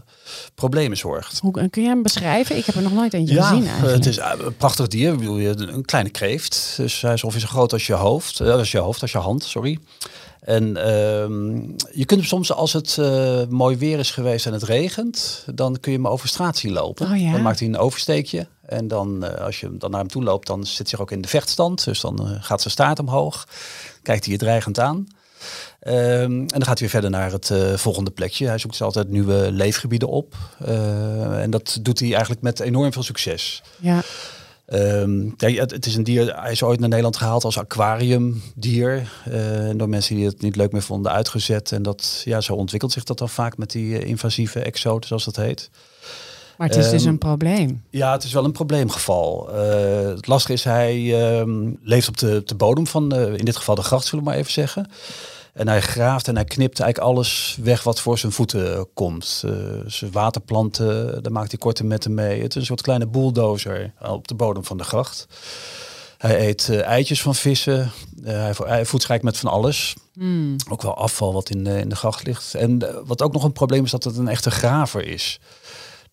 problemen 0.55 0.97
zorgt. 0.97 1.39
Hoe, 1.39 1.69
kun 1.69 1.81
je 1.81 1.87
hem 1.87 2.01
beschrijven? 2.01 2.57
Ik 2.57 2.65
heb 2.65 2.75
er 2.75 2.81
nog 2.81 2.93
nooit 2.93 3.13
eentje 3.13 3.35
ja, 3.35 3.47
gezien 3.47 3.67
eigenlijk. 3.67 3.95
Het 3.95 4.05
is 4.05 4.17
een 4.17 4.55
prachtig 4.57 4.87
dier. 4.87 5.13
Ik 5.13 5.19
bedoel, 5.19 5.39
een 5.39 5.85
kleine 5.85 6.09
kreeft. 6.09 6.73
Dus 6.77 7.01
hij 7.01 7.13
is 7.13 7.23
ongeveer 7.23 7.47
zo 7.47 7.53
groot 7.53 7.73
als 7.73 7.87
je 7.87 7.93
hoofd. 7.93 8.41
als 8.41 8.71
je 8.71 8.77
hoofd, 8.77 9.01
als 9.01 9.11
je 9.11 9.17
hand, 9.17 9.43
sorry. 9.43 9.79
En 10.39 10.67
uh, 10.67 10.75
je 11.91 12.05
kunt 12.05 12.19
hem 12.19 12.23
soms, 12.23 12.51
als 12.51 12.73
het 12.73 12.99
mooi 13.49 13.77
weer 13.77 13.99
is 13.99 14.11
geweest 14.11 14.45
en 14.45 14.53
het 14.53 14.63
regent, 14.63 15.45
dan 15.53 15.79
kun 15.79 15.91
je 15.91 15.97
hem 15.97 16.07
over 16.07 16.27
straat 16.27 16.57
zien 16.57 16.71
lopen. 16.71 17.11
Oh, 17.11 17.19
ja? 17.19 17.31
Dan 17.31 17.41
maakt 17.41 17.59
hij 17.59 17.67
een 17.67 17.77
oversteekje. 17.77 18.47
En 18.65 18.87
dan, 18.87 19.25
uh, 19.25 19.33
als 19.33 19.59
je 19.59 19.77
dan 19.77 19.91
naar 19.91 19.99
hem 19.99 20.09
toe 20.09 20.23
loopt, 20.23 20.47
dan 20.47 20.65
zit 20.65 20.91
hij 20.91 20.99
ook 20.99 21.11
in 21.11 21.21
de 21.21 21.27
vechtstand. 21.27 21.83
Dus 21.83 22.01
dan 22.01 22.19
uh, 22.21 22.43
gaat 22.43 22.61
zijn 22.61 22.73
staart 22.73 22.99
omhoog. 22.99 23.47
Kijkt 24.01 24.23
hij 24.23 24.33
je 24.33 24.39
dreigend 24.39 24.79
aan. 24.79 24.95
Um, 24.95 25.91
en 25.91 26.47
dan 26.47 26.65
gaat 26.65 26.79
hij 26.79 26.89
weer 26.89 26.89
verder 26.89 27.09
naar 27.09 27.31
het 27.31 27.51
volgende 27.79 28.11
plekje. 28.11 28.47
Hij 28.47 28.57
zoekt 28.57 28.73
dus 28.73 28.81
altijd 28.81 29.09
nieuwe 29.09 29.51
leefgebieden 29.51 30.07
op. 30.07 30.35
en 31.31 31.49
dat 31.49 31.79
doet 31.81 31.99
hij 31.99 32.09
eigenlijk 32.09 32.41
met 32.41 32.59
enorm 32.59 32.93
veel 32.93 33.03
succes. 33.03 33.63
Ja. 33.79 34.03
Um, 34.67 35.33
ja, 35.37 35.65
het, 35.65 35.85
is 35.85 35.95
een 35.95 36.03
dier, 36.03 36.41
hij 36.41 36.51
is 36.51 36.63
ooit 36.63 36.79
naar 36.79 36.89
Nederland 36.89 37.17
gehaald 37.17 37.43
als 37.43 37.57
aquariumdier. 37.57 39.11
Uh, 39.29 39.69
door 39.75 39.89
mensen 39.89 40.15
die 40.15 40.25
het 40.25 40.41
niet 40.41 40.55
leuk 40.55 40.71
meer 40.71 40.81
vonden 40.81 41.11
uitgezet. 41.11 41.71
En 41.71 41.83
dat, 41.83 42.21
ja, 42.25 42.41
zo 42.41 42.53
ontwikkelt 42.53 42.91
zich 42.91 43.03
dat 43.03 43.17
dan 43.17 43.29
vaak 43.29 43.57
met 43.57 43.71
die 43.71 44.01
uh, 44.01 44.09
invasieve 44.09 44.59
exoten, 44.59 45.07
zoals 45.07 45.25
dat 45.25 45.35
heet. 45.35 45.69
Maar 46.57 46.67
het 46.67 46.77
is 46.77 46.85
um, 46.85 46.91
dus 46.91 47.03
een 47.03 47.17
probleem. 47.17 47.83
Ja, 47.89 48.11
het 48.11 48.23
is 48.23 48.33
wel 48.33 48.43
een 48.43 48.51
probleemgeval. 48.51 49.49
Uh, 49.49 50.15
het 50.15 50.27
lastige 50.27 50.53
is, 50.53 50.63
hij 50.63 51.39
um, 51.39 51.79
leeft 51.81 52.07
op 52.07 52.17
de, 52.17 52.41
de 52.45 52.55
bodem 52.55 52.87
van, 52.87 53.15
in 53.15 53.45
dit 53.45 53.55
geval 53.55 53.75
de 53.75 53.81
gracht, 53.81 54.05
zullen 54.05 54.23
we 54.23 54.29
maar 54.29 54.39
even 54.39 54.51
zeggen. 54.51 54.89
En 55.55 55.67
hij 55.67 55.81
graaft 55.81 56.27
en 56.27 56.35
hij 56.35 56.45
knipt 56.45 56.79
eigenlijk 56.79 57.11
alles 57.11 57.57
weg 57.61 57.83
wat 57.83 57.99
voor 57.99 58.17
zijn 58.17 58.31
voeten 58.31 58.87
komt. 58.93 59.43
Uh, 59.45 59.51
zijn 59.85 60.11
waterplanten, 60.11 61.23
daar 61.23 61.31
maakt 61.31 61.51
hij 61.51 61.59
korte 61.59 61.83
metten 61.83 62.13
mee. 62.13 62.41
Het 62.41 62.49
is 62.49 62.55
een 62.55 62.65
soort 62.65 62.81
kleine 62.81 63.07
bulldozer 63.07 63.91
op 64.01 64.27
de 64.27 64.35
bodem 64.35 64.65
van 64.65 64.77
de 64.77 64.83
gracht. 64.83 65.27
Hij 66.17 66.47
eet 66.47 66.67
uh, 66.71 66.81
eitjes 66.81 67.21
van 67.21 67.35
vissen. 67.35 67.91
Uh, 68.23 68.31
hij, 68.31 68.53
hij 68.57 68.85
voedt 68.85 69.03
zich 69.03 69.21
met 69.21 69.37
van 69.37 69.51
alles. 69.51 69.95
Mm. 70.13 70.55
Ook 70.69 70.81
wel 70.81 70.97
afval 70.97 71.33
wat 71.33 71.49
in 71.49 71.63
de, 71.63 71.79
in 71.79 71.89
de 71.89 71.95
gracht 71.95 72.25
ligt. 72.25 72.53
En 72.55 72.81
wat 73.05 73.21
ook 73.21 73.33
nog 73.33 73.43
een 73.43 73.53
probleem 73.53 73.83
is 73.83 73.91
dat 73.91 74.03
het 74.03 74.17
een 74.17 74.27
echte 74.27 74.51
graver 74.51 75.07
is. 75.07 75.39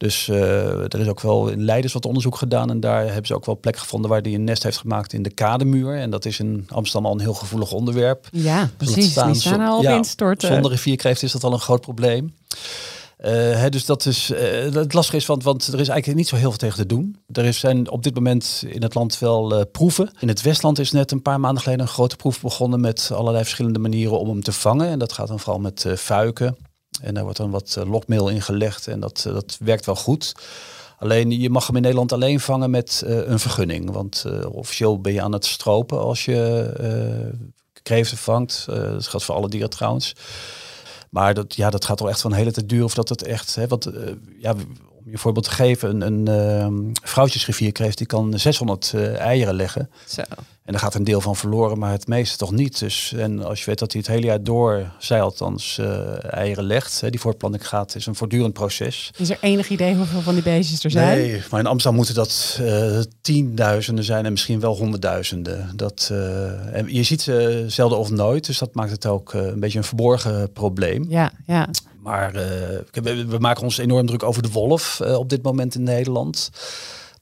Dus 0.03 0.29
uh, 0.29 0.83
er 0.83 1.01
is 1.01 1.09
ook 1.09 1.21
wel 1.21 1.49
in 1.49 1.65
Leiders 1.65 1.93
wat 1.93 2.05
onderzoek 2.05 2.37
gedaan. 2.37 2.71
En 2.71 2.81
daar 2.81 3.05
hebben 3.05 3.27
ze 3.27 3.35
ook 3.35 3.47
wel 3.47 3.59
plek 3.61 3.77
gevonden 3.77 4.11
waar 4.11 4.21
hij 4.21 4.35
een 4.35 4.45
nest 4.45 4.63
heeft 4.63 4.79
gemaakt 4.79 5.13
in 5.13 5.23
de 5.23 5.31
kademuur. 5.31 5.97
En 5.97 6.11
dat 6.11 6.25
is 6.25 6.39
in 6.39 6.67
Amsterdam 6.69 7.07
al 7.07 7.13
een 7.13 7.21
heel 7.21 7.35
gevoelig 7.35 7.73
onderwerp. 7.73 8.29
Ja, 8.33 8.71
precies. 8.77 9.11
Staan, 9.11 9.33
die 9.33 9.41
staan 9.41 9.61
al 9.61 9.77
op 9.77 9.83
ja, 9.83 9.97
instorten. 9.97 10.49
Zonder 10.49 10.71
rivierkreeft 10.71 11.23
is 11.23 11.33
dat 11.33 11.45
al 11.45 11.53
een 11.53 11.61
groot 11.61 11.81
probleem. 11.81 12.35
Uh, 13.25 13.31
hè, 13.31 13.69
dus 13.69 13.85
dat 13.85 14.07
is 14.07 14.31
uh, 14.31 14.39
het 14.75 14.95
lastige 14.95 15.17
is, 15.17 15.27
want, 15.27 15.43
want 15.43 15.67
er 15.67 15.81
is 15.81 15.89
eigenlijk 15.89 16.19
niet 16.19 16.29
zo 16.29 16.37
heel 16.37 16.49
veel 16.49 16.59
tegen 16.59 16.77
te 16.77 16.87
doen. 16.87 17.17
Er 17.33 17.45
is, 17.45 17.59
zijn 17.59 17.91
op 17.91 18.03
dit 18.03 18.15
moment 18.15 18.65
in 18.69 18.83
het 18.83 18.95
land 18.95 19.19
wel 19.19 19.59
uh, 19.59 19.61
proeven. 19.73 20.11
In 20.21 20.29
het 20.29 20.43
Westland 20.43 20.79
is 20.79 20.91
net 20.93 21.11
een 21.11 21.23
paar 21.23 21.41
maanden 21.41 21.63
geleden 21.63 21.85
een 21.85 21.93
grote 21.93 22.17
proef 22.17 22.41
begonnen 22.41 22.81
met 22.81 23.11
allerlei 23.15 23.43
verschillende 23.43 23.79
manieren 23.79 24.19
om 24.19 24.29
hem 24.29 24.43
te 24.43 24.53
vangen. 24.53 24.89
En 24.89 24.99
dat 24.99 25.13
gaat 25.13 25.29
dan 25.29 25.41
vooral 25.41 25.61
met 25.61 25.87
fuiken. 25.97 26.57
En 27.01 27.15
daar 27.15 27.23
wordt 27.23 27.39
dan 27.39 27.51
wat 27.51 27.75
uh, 27.79 27.91
lokmeel 27.91 28.29
in 28.29 28.43
gelegd 28.43 28.87
en 28.87 29.01
dat, 29.01 29.25
uh, 29.27 29.33
dat 29.33 29.57
werkt 29.61 29.87
wel 29.87 29.97
goed. 29.97 30.35
Alleen 30.99 31.41
je 31.41 31.51
mag 31.51 31.67
hem 31.67 31.77
in 31.77 31.83
Nederland 31.83 32.13
alleen 32.13 32.41
vangen 32.41 32.71
met 32.71 33.03
uh, 33.07 33.27
een 33.27 33.39
vergunning. 33.39 33.91
Want 33.91 34.25
officieel 34.53 35.01
ben 35.01 35.13
je 35.13 35.23
aan 35.23 35.33
het 35.33 35.45
stropen 35.45 36.01
als 36.01 36.25
je 36.25 37.51
kreeften 37.83 38.17
vangt. 38.17 38.65
Dat 38.67 39.07
geldt 39.07 39.25
voor 39.25 39.35
alle 39.35 39.49
dieren 39.49 39.71
trouwens. 39.71 40.15
Maar 41.11 41.35
dat, 41.35 41.55
ja, 41.55 41.71
dat 41.71 41.85
gaat 41.85 42.01
al 42.01 42.09
echt 42.09 42.21
van 42.21 42.31
een 42.31 42.37
hele 42.37 42.53
tijd 42.53 42.69
duren 42.69 42.85
of 42.85 42.95
dat 42.95 43.09
het 43.09 43.23
echt... 43.23 43.55
Hè, 43.55 43.67
want, 43.67 43.91
ja, 44.39 44.55
om 45.05 45.11
je 45.11 45.19
voorbeeld 45.19 45.45
te 45.45 45.51
geven, 45.51 46.01
een, 46.01 46.27
een 46.27 46.87
uh, 46.87 46.93
vrouwtjesrivierkreeft 47.03 47.99
die 47.99 48.07
kan 48.07 48.39
600 48.39 48.93
uh, 48.95 49.19
eieren 49.19 49.55
leggen. 49.55 49.91
Zo. 50.07 50.23
En 50.65 50.73
daar 50.73 50.81
gaat 50.81 50.95
een 50.95 51.05
deel 51.05 51.21
van 51.21 51.37
verloren, 51.37 51.79
maar 51.79 51.91
het 51.91 52.07
meeste 52.07 52.37
toch 52.37 52.53
niet. 52.53 52.79
Dus, 52.79 53.13
en 53.13 53.45
als 53.45 53.59
je 53.59 53.67
weet 53.67 53.79
dat 53.79 53.93
hij 53.93 54.01
het 54.01 54.11
hele 54.11 54.27
jaar 54.27 54.43
door, 54.43 54.93
zij 54.99 55.21
althans, 55.21 55.79
uh, 55.81 56.35
eieren 56.35 56.65
legt, 56.65 57.01
hè, 57.01 57.11
die 57.11 57.21
voortplanting 57.21 57.69
gaat, 57.69 57.95
is 57.95 58.07
een 58.07 58.15
voortdurend 58.15 58.53
proces. 58.53 59.11
Is 59.17 59.31
er 59.31 59.39
enig 59.41 59.69
idee 59.69 59.95
hoeveel 59.95 60.21
van 60.21 60.35
die 60.35 60.43
beestjes 60.43 60.85
er 60.85 60.91
zijn? 60.91 61.19
Nee, 61.19 61.43
maar 61.51 61.61
in 61.61 61.67
Amsterdam 61.67 61.97
moeten 61.97 62.15
dat 62.15 62.59
uh, 62.61 63.01
tienduizenden 63.21 64.05
zijn 64.05 64.25
en 64.25 64.33
misschien 64.33 64.61
wel 64.61 64.77
honderdduizenden. 64.77 65.73
Dat, 65.77 66.09
uh, 66.13 66.77
en 66.77 66.95
je 66.95 67.03
ziet 67.03 67.23
ze 67.23 67.65
zelden 67.67 67.99
of 67.99 68.11
nooit, 68.11 68.47
dus 68.47 68.59
dat 68.59 68.75
maakt 68.75 68.91
het 68.91 69.07
ook 69.07 69.33
een 69.33 69.61
beetje 69.61 69.79
een 69.79 69.85
verborgen 69.85 70.53
probleem. 70.53 71.07
Ja, 71.09 71.33
ja. 71.47 71.69
Maar 72.03 72.33
we, 72.33 73.27
we, 73.29 73.39
maken 73.39 73.63
ons 73.63 73.79
enorm 73.79 74.07
druk 74.07 74.23
over 74.23 74.43
de 74.43 74.51
wolf 74.51 75.01
op 75.01 75.29
dit 75.29 75.43
moment 75.43 75.75
in 75.75 75.83
Nederland. 75.83 76.51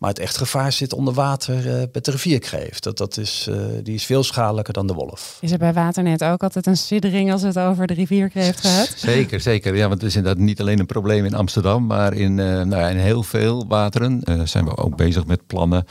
Maar 0.00 0.10
het 0.10 0.18
echt 0.18 0.36
gevaar 0.36 0.72
zit 0.72 0.92
onder 0.92 1.14
water 1.14 1.66
uh, 1.66 1.82
met 1.92 2.04
de 2.04 2.10
rivierkreeft. 2.10 2.82
Dat, 2.82 2.98
dat 2.98 3.16
is, 3.16 3.46
uh, 3.50 3.56
die 3.82 3.94
is 3.94 4.04
veel 4.04 4.22
schadelijker 4.22 4.72
dan 4.72 4.86
de 4.86 4.94
wolf. 4.94 5.38
Is 5.40 5.52
er 5.52 5.58
bij 5.58 5.72
Waternet 5.72 6.24
ook 6.24 6.42
altijd 6.42 6.66
een 6.66 6.76
siddering 6.76 7.32
als 7.32 7.42
het 7.42 7.58
over 7.58 7.86
de 7.86 7.94
rivierkreeft 7.94 8.60
gaat? 8.60 8.92
Zeker, 8.96 9.40
zeker. 9.40 9.76
Ja, 9.76 9.88
want 9.88 10.00
het 10.00 10.10
is 10.10 10.16
inderdaad 10.16 10.42
niet 10.42 10.60
alleen 10.60 10.78
een 10.78 10.86
probleem 10.86 11.24
in 11.24 11.34
Amsterdam, 11.34 11.86
maar 11.86 12.12
in, 12.12 12.38
uh, 12.38 12.44
nou 12.46 12.76
ja, 12.76 12.88
in 12.88 12.96
heel 12.96 13.22
veel 13.22 13.66
wateren 13.68 14.22
zijn 14.44 14.64
we 14.64 14.76
ook 14.76 14.96
bezig 14.96 15.26
met 15.26 15.46
plannen 15.46 15.86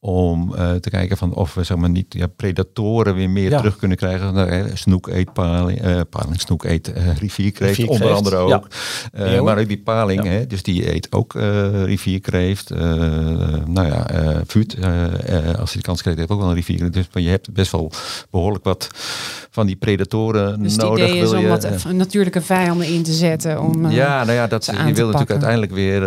om 0.00 0.54
uh, 0.54 0.74
te 0.74 0.90
kijken 0.90 1.16
van 1.16 1.34
of 1.34 1.54
we 1.54 1.62
zeg 1.62 1.76
maar, 1.76 1.90
niet 1.90 2.14
ja, 2.14 2.26
predatoren 2.26 3.14
weer 3.14 3.30
meer 3.30 3.50
ja. 3.50 3.58
terug 3.58 3.76
kunnen 3.76 3.96
krijgen. 3.96 4.34
Nou, 4.34 4.70
snoek 4.74 5.08
eet 5.08 5.32
paling, 5.32 5.84
uh, 5.84 6.00
paling 6.10 6.40
snoek 6.40 6.64
eet 6.64 6.88
uh, 6.96 7.16
rivierkreeft, 7.16 7.86
onder 7.86 8.12
andere 8.12 8.36
ook. 8.36 8.66
Ja. 9.12 9.42
maar 9.42 9.58
ook 9.58 9.68
die 9.68 9.82
paling, 9.82 10.24
hè, 10.24 10.46
dus 10.46 10.62
die 10.62 10.94
eet 10.94 11.12
ook 11.12 11.32
rivierkreeft. 11.84 12.70
nou 13.66 13.86
ja, 13.86 14.06
vuut, 14.46 14.76
als 15.58 15.72
hij 15.72 15.80
de 15.80 15.82
kans 15.82 16.00
krijgt, 16.00 16.18
heeft 16.18 16.30
ook 16.30 16.40
wel 16.40 16.48
een 16.48 16.54
rivierkreeft. 16.54 16.92
Dus 16.92 17.08
maar 17.12 17.22
je 17.22 17.28
hebt 17.28 17.52
best 17.52 17.72
wel 17.72 17.92
behoorlijk 18.30 18.64
wat 18.64 18.88
van 19.50 19.66
die 19.66 19.76
predatoren 19.76 20.62
dus 20.62 20.76
nodig. 20.76 21.06
Dus 21.06 21.20
is 21.20 21.32
om 21.32 21.38
je, 21.38 21.48
wat 21.48 21.84
natuurlijke 21.92 22.40
vijanden 22.40 22.86
in 22.86 23.02
te 23.02 23.12
zetten. 23.12 23.60
Om, 23.60 23.90
ja, 23.90 24.24
nou 24.24 24.32
ja, 24.32 24.46
dat, 24.46 24.64
je 24.64 24.72
wil 24.72 25.04
natuurlijk 25.04 25.30
uiteindelijk 25.30 25.72
weer 25.72 26.00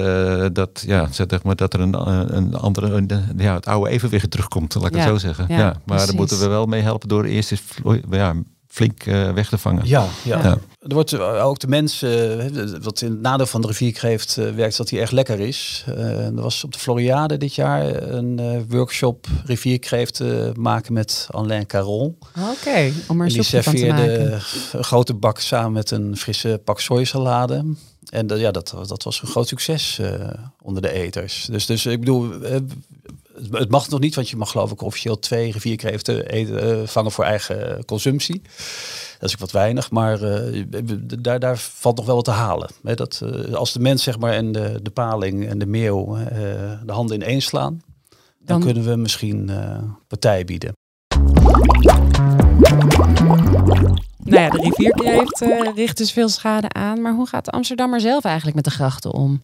dat, 0.54 0.84
ja, 0.88 1.08
zeg 1.12 1.44
maar, 1.44 1.56
dat 1.56 1.74
er 1.74 1.80
een, 1.80 2.08
een 2.38 2.56
andere, 2.56 2.88
een, 2.88 3.10
ja, 3.38 3.54
het 3.54 3.68
oude 3.68 3.81
evenwicht 3.88 4.32
terugkomt, 4.32 4.76
laat 4.76 4.86
ik 4.86 4.96
ja, 4.96 5.00
het 5.00 5.10
zo 5.10 5.18
zeggen. 5.18 5.46
Ja, 5.48 5.58
ja 5.58 5.64
maar 5.64 5.82
precies. 5.86 6.06
daar 6.06 6.16
moeten 6.16 6.40
we 6.40 6.48
wel 6.48 6.66
mee 6.66 6.82
helpen 6.82 7.10
door 7.10 7.24
eerst 7.24 7.52
eens 7.52 7.62
ja, 8.10 8.36
flink 8.72 9.06
uh, 9.06 9.34
weg 9.34 9.50
te 9.50 9.58
vangen. 9.58 9.88
Ja, 9.88 10.08
ja. 10.24 10.44
ja. 10.44 10.58
Er 10.80 10.94
wordt 10.94 11.20
ook 11.20 11.60
de 11.60 11.68
mensen, 11.68 12.10
uh, 12.56 12.76
wat 12.82 13.02
in 13.02 13.12
het 13.12 13.22
nadeel 13.22 13.46
van 13.46 13.62
de 13.62 13.68
rivierkreeft 13.68 14.38
uh, 14.38 14.50
werkt, 14.52 14.78
dat 14.78 14.90
hij 14.90 15.02
echt 15.02 15.12
lekker 15.12 15.40
is. 15.40 15.84
er 15.88 16.42
was 16.42 16.64
op 16.64 16.74
de 16.74 16.80
Floriade 16.80 17.38
dit 17.38 17.56
jaar 17.56 18.04
een 18.04 18.66
workshop 18.70 19.28
rivierkreeft 19.46 20.22
maken 20.54 20.94
met 20.94 21.28
Alain 21.32 21.66
Caron. 21.66 22.18
Oké, 22.38 22.50
okay, 22.60 22.94
om 23.08 23.20
er 23.22 23.28
een 23.28 23.34
die 23.34 23.44
serveerde 23.44 24.40
een 24.72 24.84
grote 24.84 25.14
bak 25.14 25.40
samen 25.40 25.72
met 25.72 25.92
een 25.92 26.18
frisse 26.18 26.62
pak 26.64 26.80
sojasalade. 26.80 27.66
En 28.10 28.28
ja, 28.28 28.52
dat, 28.52 28.76
dat 28.88 29.04
was 29.04 29.22
een 29.22 29.28
groot 29.28 29.48
succes 29.48 30.02
onder 30.62 30.82
de 30.82 30.92
eters. 30.92 31.48
Dus, 31.52 31.66
dus 31.66 31.86
ik 31.86 32.00
bedoel, 32.00 32.34
het 33.52 33.70
mag 33.70 33.90
nog 33.90 34.00
niet, 34.00 34.16
want 34.16 34.30
je 34.30 34.36
mag 34.36 34.52
geloof 34.52 34.72
ik 34.72 34.82
officieel 34.82 35.20
twee 35.20 35.52
rivierkreeften 35.52 36.26
eten, 36.26 36.80
uh, 36.80 36.88
vangen 36.88 37.12
voor 37.12 37.24
eigen 37.24 37.86
consumptie. 37.86 38.42
Dat 39.20 39.30
is 39.30 39.34
ook 39.34 39.40
wat 39.40 39.52
weinig, 39.52 39.92
maar 39.92 40.22
uh, 40.22 40.64
daar, 41.20 41.40
daar 41.40 41.58
valt 41.58 41.98
nog 41.98 42.06
wel 42.06 42.16
wat 42.16 42.26
te 42.26 42.32
halen. 42.32 42.70
He, 42.84 42.96
dat, 42.96 43.22
uh, 43.24 43.54
als 43.54 43.74
de 43.74 43.80
mens 43.80 44.04
zeg 44.04 44.20
maar, 44.20 44.34
en 44.34 44.52
de, 44.52 44.80
de 44.82 44.92
paling 44.92 45.48
en 45.48 45.58
de 45.58 45.66
meeuw 45.66 46.18
de 46.86 46.92
handen 46.92 47.22
ineens 47.22 47.46
slaan, 47.46 47.82
dan, 48.10 48.20
dan 48.46 48.62
kunnen 48.62 48.84
we 48.84 48.96
misschien 48.96 49.52
partij 50.08 50.46
bieden. 50.46 50.74
Nou 54.24 54.42
ja, 54.42 54.50
de 54.50 54.62
rivierkreeft 54.62 55.46
richt 55.76 55.98
dus 55.98 56.12
veel 56.12 56.30
schade 56.30 56.70
aan. 56.70 57.02
Maar 57.02 57.14
hoe 57.14 57.28
gaat 57.28 57.46
de 57.46 57.52
Amsterdammer 57.52 58.00
zelf 58.00 58.24
eigenlijk 58.24 58.56
met 58.56 58.66
de 58.66 58.72
grachten 58.72 59.14
om? 59.14 59.42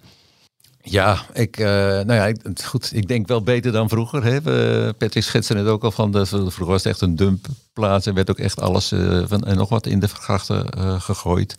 Ja, 0.89 1.26
ik, 1.34 1.60
uh, 1.60 1.67
nou 1.67 2.13
ja, 2.13 2.26
ik, 2.26 2.39
goed, 2.63 2.91
ik 2.93 3.08
denk 3.08 3.28
wel 3.28 3.41
beter 3.41 3.71
dan 3.71 3.89
vroeger. 3.89 4.23
Hè. 4.23 4.41
We, 4.41 4.93
Patrick 4.97 5.23
schetste 5.23 5.58
het 5.58 5.67
ook 5.67 5.84
al 5.84 5.91
van, 5.91 6.12
de, 6.12 6.26
vroeger 6.26 6.65
was 6.65 6.84
het 6.84 6.91
echt 6.91 7.02
een 7.02 7.15
dumpplaats 7.15 8.06
en 8.06 8.13
werd 8.13 8.30
ook 8.30 8.39
echt 8.39 8.60
alles 8.60 8.91
uh, 8.91 9.23
van, 9.26 9.43
en 9.43 9.58
nog 9.58 9.69
wat 9.69 9.86
in 9.86 10.00
de 10.00 10.08
grachten 10.08 10.65
uh, 10.78 11.02
gegooid. 11.02 11.56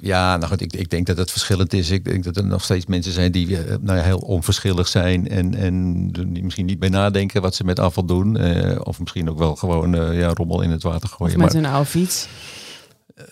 ja, 0.00 0.36
nou 0.36 0.46
goed, 0.46 0.60
ik, 0.60 0.72
ik 0.72 0.90
denk 0.90 1.06
dat 1.06 1.16
het 1.16 1.30
verschillend 1.30 1.72
is. 1.72 1.90
Ik 1.90 2.04
denk 2.04 2.24
dat 2.24 2.36
er 2.36 2.44
nog 2.44 2.64
steeds 2.64 2.86
mensen 2.86 3.12
zijn 3.12 3.32
die 3.32 3.58
nou 3.80 3.98
ja, 3.98 4.04
heel 4.04 4.18
onverschillig 4.18 4.88
zijn 4.88 5.28
en, 5.28 5.54
en 5.54 6.06
die 6.12 6.44
misschien 6.44 6.66
niet 6.66 6.78
bij 6.78 6.88
nadenken 6.88 7.42
wat 7.42 7.54
ze 7.54 7.64
met 7.64 7.78
afval 7.78 8.04
doen. 8.04 8.38
of 8.84 9.00
misschien 9.00 9.30
ook 9.30 9.38
wel 9.38 9.56
gewoon 9.56 10.14
ja, 10.14 10.28
rommel 10.34 10.60
in 10.60 10.70
het 10.70 10.82
water 10.82 11.08
gooien. 11.08 11.36
Of 11.36 11.42
met 11.42 11.52
maar, 11.52 11.62
een 11.62 11.70
oude 11.70 11.88
fiets. 11.88 12.28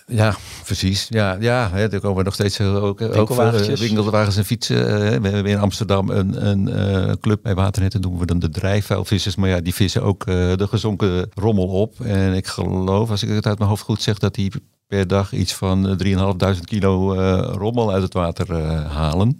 Ja, 0.06 0.36
precies. 0.64 1.06
Ja, 1.08 1.36
ja 1.40 1.70
hè, 1.72 1.88
er 1.88 2.00
komen 2.00 2.24
nog 2.24 2.34
steeds 2.34 2.60
ook, 2.60 3.00
ook 3.00 3.28
winkelwagens 3.78 4.36
en 4.36 4.44
fietsen. 4.44 4.84
we 5.22 5.28
hebben 5.28 5.52
in 5.52 5.58
Amsterdam 5.58 6.10
een, 6.10 6.46
een 6.46 7.20
club 7.20 7.42
bij 7.42 7.54
Waternet. 7.54 8.02
doen 8.02 8.18
we 8.18 8.26
dan 8.26 8.38
de 8.38 8.48
drijfvuilvissers. 8.48 9.36
Maar 9.36 9.48
ja, 9.48 9.60
die 9.60 9.74
vissen 9.74 10.02
ook 10.02 10.24
de 10.26 10.66
gezonken 10.68 11.30
rommel 11.34 11.66
op. 11.66 12.00
En 12.00 12.34
ik 12.34 12.46
geloof, 12.46 13.10
als 13.10 13.22
ik 13.22 13.28
het 13.28 13.46
uit 13.46 13.58
mijn 13.58 13.70
hoofd 13.70 13.82
goed 13.82 14.02
zeg, 14.02 14.18
dat 14.18 14.34
die 14.34 14.52
per 14.86 15.06
dag 15.06 15.32
iets 15.32 15.54
van 15.54 15.98
3.500 16.04 16.60
kilo 16.64 17.14
rommel 17.52 17.92
uit 17.92 18.02
het 18.02 18.12
water 18.12 18.54
halen. 18.86 19.36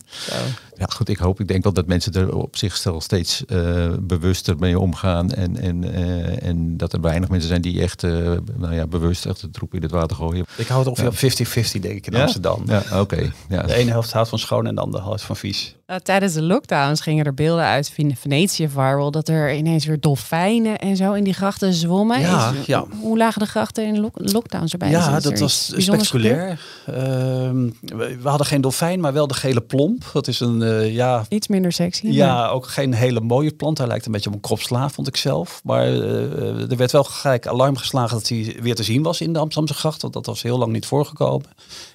Ja, 0.79 0.87
goed, 0.87 1.09
ik 1.09 1.19
hoop, 1.19 1.41
ik 1.41 1.49
denk 1.49 1.63
wel 1.63 1.73
dat 1.73 1.87
mensen 1.87 2.13
er 2.13 2.37
op 2.37 2.57
zichzelf 2.57 3.03
steeds 3.03 3.45
uh, 3.49 3.93
bewuster 4.01 4.59
mee 4.59 4.79
omgaan. 4.79 5.31
En, 5.31 5.57
en, 5.57 5.85
uh, 5.85 6.43
en 6.43 6.77
dat 6.77 6.93
er 6.93 7.01
weinig 7.01 7.29
mensen 7.29 7.49
zijn 7.49 7.61
die 7.63 7.83
echt 7.83 8.03
uh, 8.03 8.33
nou 8.57 8.75
ja, 8.75 8.87
bewust 8.87 9.27
echt 9.27 9.41
de 9.41 9.51
troep 9.51 9.75
in 9.75 9.83
het 9.83 9.91
water 9.91 10.17
gooien. 10.17 10.47
Ik 10.57 10.67
hou 10.67 10.79
het 10.79 10.89
ongeveer 10.89 11.45
ja. 11.47 11.61
op 11.61 11.67
50-50 11.77 11.81
denk 11.81 11.95
ik 11.95 12.07
in 12.07 12.13
ja? 12.13 12.23
Amsterdam. 12.23 12.63
Ja, 12.67 12.83
oké. 13.01 13.33
Ja. 13.49 13.63
De 13.63 13.75
ene 13.75 13.91
helft 13.91 14.13
houdt 14.13 14.29
van 14.29 14.39
schoon 14.39 14.67
en 14.67 14.75
de 14.75 14.81
andere 14.81 15.03
helft 15.03 15.25
van 15.25 15.37
vies. 15.37 15.77
Uh, 15.87 15.97
tijdens 15.97 16.33
de 16.33 16.43
lockdowns 16.43 17.01
gingen 17.01 17.25
er 17.25 17.35
beelden 17.35 17.65
uit 17.65 17.93
Venetië 18.15 18.69
viral 18.69 19.11
dat 19.11 19.29
er 19.29 19.55
ineens 19.55 19.85
weer 19.85 20.01
dolfijnen 20.01 20.79
en 20.79 20.97
zo 20.97 21.13
in 21.13 21.25
die 21.25 21.35
grachten 21.35 21.73
zwommen. 21.73 22.21
Ja, 22.21 22.53
Is, 22.61 22.67
ja. 22.67 22.85
Hoe 23.01 23.17
lagen 23.19 23.41
de 23.41 23.47
grachten 23.47 23.87
in 23.87 24.01
lock 24.01 24.15
lockdowns 24.15 24.73
erbij? 24.73 24.91
Ja, 24.91 25.21
dat 25.21 25.39
was 25.39 25.73
spectaculair. 25.77 26.61
Ehm, 26.87 27.71
we, 27.81 28.17
we 28.23 28.29
hadden 28.29 28.47
geen 28.47 28.61
dolfijn, 28.61 29.01
maar 29.01 29.13
wel 29.13 29.27
de 29.27 29.35
gele 29.35 29.61
plomp. 29.61 30.11
Dat 30.13 30.29
is 30.29 30.41
een 30.41 30.63
uh, 30.67 30.95
ja, 30.95 31.25
Iets 31.29 31.49
minder 31.49 31.73
sexy. 31.73 32.07
Ja, 32.07 32.35
maar... 32.35 32.51
ook 32.51 32.67
geen 32.67 32.95
hele 32.95 33.21
mooie 33.21 33.53
plant. 33.53 33.79
Hij 33.79 33.87
lijkt 33.87 34.07
een 34.07 34.13
beetje 34.13 34.29
op 34.29 34.35
een 34.35 34.41
kropsla, 34.41 34.89
vond 34.89 35.09
ik 35.09 35.17
zelf. 35.17 35.61
Maar 35.65 35.89
uh, 35.89 36.71
er 36.71 36.77
werd 36.77 36.93
wel 36.93 37.05
gelijk 37.05 37.47
alarm 37.47 37.77
geslagen 37.77 38.17
dat 38.17 38.29
hij 38.29 38.57
weer 38.61 38.75
te 38.75 38.83
zien 38.83 39.03
was 39.03 39.21
in 39.21 39.33
de 39.33 39.39
Amsterdamse 39.39 39.75
gracht. 39.75 40.03
Want 40.03 40.15
dat 40.15 40.27
was 40.27 40.43
heel 40.43 40.59
lang 40.59 40.73
niet 40.73 40.87
voorgekomen. 40.87 41.47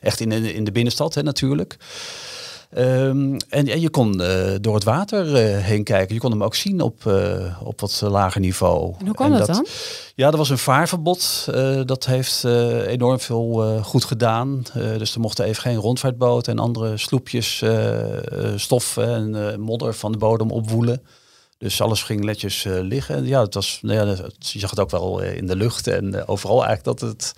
Echt 0.02 0.20
in 0.20 0.30
de, 0.30 0.54
in 0.54 0.64
de 0.64 0.72
binnenstad 0.72 1.14
hè, 1.14 1.24
natuurlijk. 1.24 1.78
Um, 2.78 3.38
en, 3.50 3.68
en, 3.68 3.82
je 3.82 3.90
kon 3.90 4.22
uh, 4.22 4.56
door 4.62 4.76
het 4.76 4.84
water 4.84 5.28
uh, 5.28 5.64
heen 5.64 5.84
kijken. 5.84 6.16
Je 6.16 6.22
kon 6.22 6.32
hem 6.32 6.44
ook 6.44 6.56
zien 6.56 6.82
op, 6.82 7.04
uh, 7.08 7.62
op 7.64 7.82
wat 7.82 8.02
lager 8.02 8.42
niveau. 8.42 8.96
En 9.00 9.06
hoe 9.06 9.16
kwam 9.16 9.30
dat, 9.30 9.48
dat, 9.48 9.56
dan? 9.56 9.66
Ja, 10.16 10.32
er 10.32 10.38
was 10.38 10.50
een 10.50 10.58
vaarverbod. 10.58 11.48
dat 11.86 12.06
heeft 12.06 12.44
enorm 12.88 13.20
veel 13.20 13.82
goed 13.84 14.06
gedaan. 14.06 14.64
dus 14.74 15.14
er 15.14 15.20
mochten 15.20 15.46
even 15.46 15.62
geen 15.62 15.76
rondvaartboten 15.76 16.52
en 16.52 16.60
andere 16.60 16.98
sloepjes 16.98 17.64
stof 18.56 18.98
en 18.98 19.60
modder 19.60 19.94
van 19.94 20.12
de 20.12 20.18
bodem 20.18 20.52
opwoelen. 20.52 21.02
Dus 21.58 21.82
alles 21.82 22.04
ging 22.04 22.24
netjes 22.24 22.66
liggen. 22.68 23.16
En 23.16 23.26
ja, 23.26 23.42
het 23.42 23.54
was, 23.54 23.80
nou 23.82 24.08
ja, 24.08 24.16
je 24.40 24.60
zag 24.60 24.70
het 24.70 24.80
ook 24.80 24.92
wel 24.92 25.22
in 25.22 25.48
de 25.48 25.56
lucht 25.56 25.88
en 25.88 26.28
overal 26.28 26.66
eigenlijk 26.66 27.00
dat 27.00 27.10
het, 27.10 27.34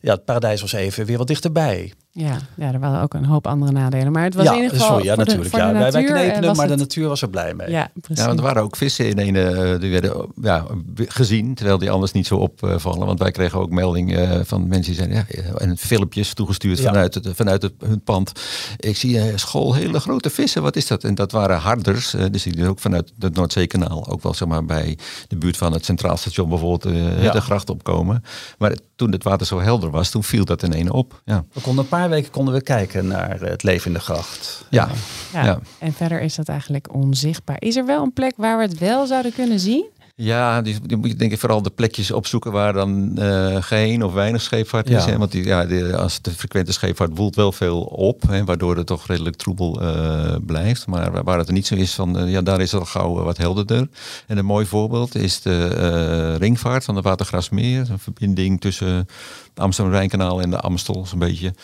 ja, 0.00 0.12
het 0.12 0.24
paradijs 0.24 0.60
was 0.60 0.72
even 0.72 1.06
weer 1.06 1.18
wat 1.18 1.26
dichterbij. 1.26 1.92
Ja, 2.12 2.38
ja, 2.56 2.72
er 2.72 2.80
waren 2.80 3.02
ook 3.02 3.14
een 3.14 3.24
hoop 3.24 3.46
andere 3.46 3.72
nadelen. 3.72 4.12
Maar 4.12 4.22
het 4.22 4.34
was 4.34 4.46
in 4.46 4.54
ieder 4.54 4.70
geval. 4.70 4.86
Sorry, 4.86 5.04
ja, 5.04 5.14
natuurlijk. 5.14 5.50
De, 5.50 5.56
ja, 5.56 5.72
wij, 5.72 5.92
wij 5.92 6.04
knepen 6.04 6.56
maar 6.56 6.68
de 6.68 6.76
natuur 6.76 7.08
was 7.08 7.22
er 7.22 7.30
blij 7.30 7.54
mee. 7.54 7.70
Ja, 7.70 7.90
precies. 8.00 8.18
Ja, 8.18 8.26
want 8.26 8.38
er 8.38 8.44
waren 8.44 8.62
ook 8.62 8.76
vissen 8.76 9.08
in 9.08 9.18
een. 9.18 9.34
Uh, 9.34 9.80
die 9.80 9.90
werden 9.90 10.26
ja, 10.42 10.66
gezien, 10.96 11.54
terwijl 11.54 11.78
die 11.78 11.90
anders 11.90 12.12
niet 12.12 12.26
zo 12.26 12.36
opvallen. 12.36 13.06
Want 13.06 13.18
wij 13.18 13.30
kregen 13.30 13.58
ook 13.58 13.70
meldingen 13.70 14.38
uh, 14.38 14.44
van 14.44 14.68
mensen 14.68 14.92
die 14.92 14.94
zeiden. 14.94 15.26
Ja, 15.28 15.58
en 15.58 15.76
filmpjes 15.76 16.34
toegestuurd 16.34 16.78
ja. 16.78 16.84
vanuit, 16.84 17.14
het, 17.14 17.28
vanuit 17.32 17.62
het, 17.62 17.72
hun 17.78 18.02
pand. 18.02 18.32
Ik 18.76 18.96
zie 18.96 19.16
uh, 19.16 19.36
school 19.36 19.74
hele 19.74 20.00
grote 20.00 20.30
vissen. 20.30 20.62
Wat 20.62 20.76
is 20.76 20.86
dat? 20.86 21.04
En 21.04 21.14
dat 21.14 21.32
waren 21.32 21.58
harders. 21.58 22.14
dus 22.30 22.42
die 22.42 22.68
ook 22.68 22.78
vanuit 22.78 23.12
het 23.18 23.34
Noordzeekanaal. 23.34 24.08
Ook 24.08 24.22
wel 24.22 24.34
zeg 24.34 24.48
maar 24.48 24.64
bij 24.64 24.98
de 25.28 25.36
buurt 25.36 25.56
van 25.56 25.72
het 25.72 25.84
Centraal 25.84 26.16
Station 26.16 26.48
bijvoorbeeld 26.48 26.94
ja. 27.20 27.32
de 27.32 27.40
gracht 27.40 27.70
opkomen. 27.70 28.22
Maar 28.58 28.76
toen 29.00 29.12
het 29.12 29.24
water 29.24 29.46
zo 29.46 29.60
helder 29.60 29.90
was, 29.90 30.10
toen 30.10 30.24
viel 30.24 30.44
dat 30.44 30.62
in 30.62 30.72
ene 30.72 30.92
op. 30.92 31.22
Ja. 31.24 31.44
We 31.52 31.60
konden 31.60 31.84
een 31.84 31.90
paar 31.90 32.08
weken 32.08 32.30
konden 32.30 32.54
we 32.54 32.62
kijken 32.62 33.06
naar 33.06 33.40
het 33.40 33.62
leven 33.62 33.86
in 33.86 33.92
de 33.92 34.00
gracht. 34.00 34.66
Ja. 34.70 34.88
ja. 35.32 35.44
ja. 35.44 35.58
En 35.78 35.92
verder 35.92 36.20
is 36.20 36.34
dat 36.34 36.48
eigenlijk 36.48 36.94
onzichtbaar. 36.94 37.56
Is 37.58 37.76
er 37.76 37.86
wel 37.86 38.02
een 38.02 38.12
plek 38.12 38.32
waar 38.36 38.56
we 38.56 38.62
het 38.62 38.78
wel 38.78 39.06
zouden 39.06 39.32
kunnen 39.32 39.60
zien? 39.60 39.86
Ja, 40.22 40.62
die, 40.62 40.76
die, 40.86 40.96
moet 40.96 41.08
je 41.08 41.16
denk 41.16 41.32
ik 41.32 41.38
vooral 41.38 41.62
de 41.62 41.70
plekjes 41.70 42.10
opzoeken 42.10 42.52
waar 42.52 42.72
dan 42.72 43.16
uh, 43.18 43.56
geen 43.62 44.04
of 44.04 44.12
weinig 44.12 44.42
scheepvaart 44.42 44.90
is. 44.90 45.04
Hè? 45.04 45.18
Want 45.18 45.32
die, 45.32 45.44
ja, 45.44 45.64
de, 45.64 45.96
als 45.96 46.22
de 46.22 46.30
frequente 46.30 46.72
scheepvaart 46.72 47.10
woelt 47.14 47.34
wel 47.34 47.52
veel 47.52 47.80
op, 47.80 48.22
hè, 48.28 48.44
waardoor 48.44 48.76
het 48.76 48.86
toch 48.86 49.06
redelijk 49.06 49.36
troebel 49.36 49.82
uh, 49.82 50.34
blijft. 50.46 50.86
Maar 50.86 51.24
waar 51.24 51.38
het 51.38 51.46
er 51.46 51.52
niet 51.52 51.66
zo 51.66 51.74
is, 51.74 51.94
van, 51.94 52.22
uh, 52.22 52.30
ja, 52.30 52.42
daar 52.42 52.60
is 52.60 52.72
het 52.72 52.80
al 52.80 52.86
gauw 52.86 53.14
wat 53.14 53.36
helderder. 53.36 53.88
En 54.26 54.38
een 54.38 54.44
mooi 54.44 54.66
voorbeeld 54.66 55.14
is 55.14 55.40
de 55.40 56.36
ringvaart 56.36 56.84
van 56.84 56.94
de 56.94 57.00
Watergrasmeer. 57.00 57.90
Een 57.90 57.98
verbinding 57.98 58.60
tussen 58.60 59.06
Amsterdam-Rijnkanaal 59.54 60.42
en 60.42 60.50
de 60.50 60.60
Amstel, 60.60 61.06
zo'n 61.06 61.18
beetje. 61.18 61.54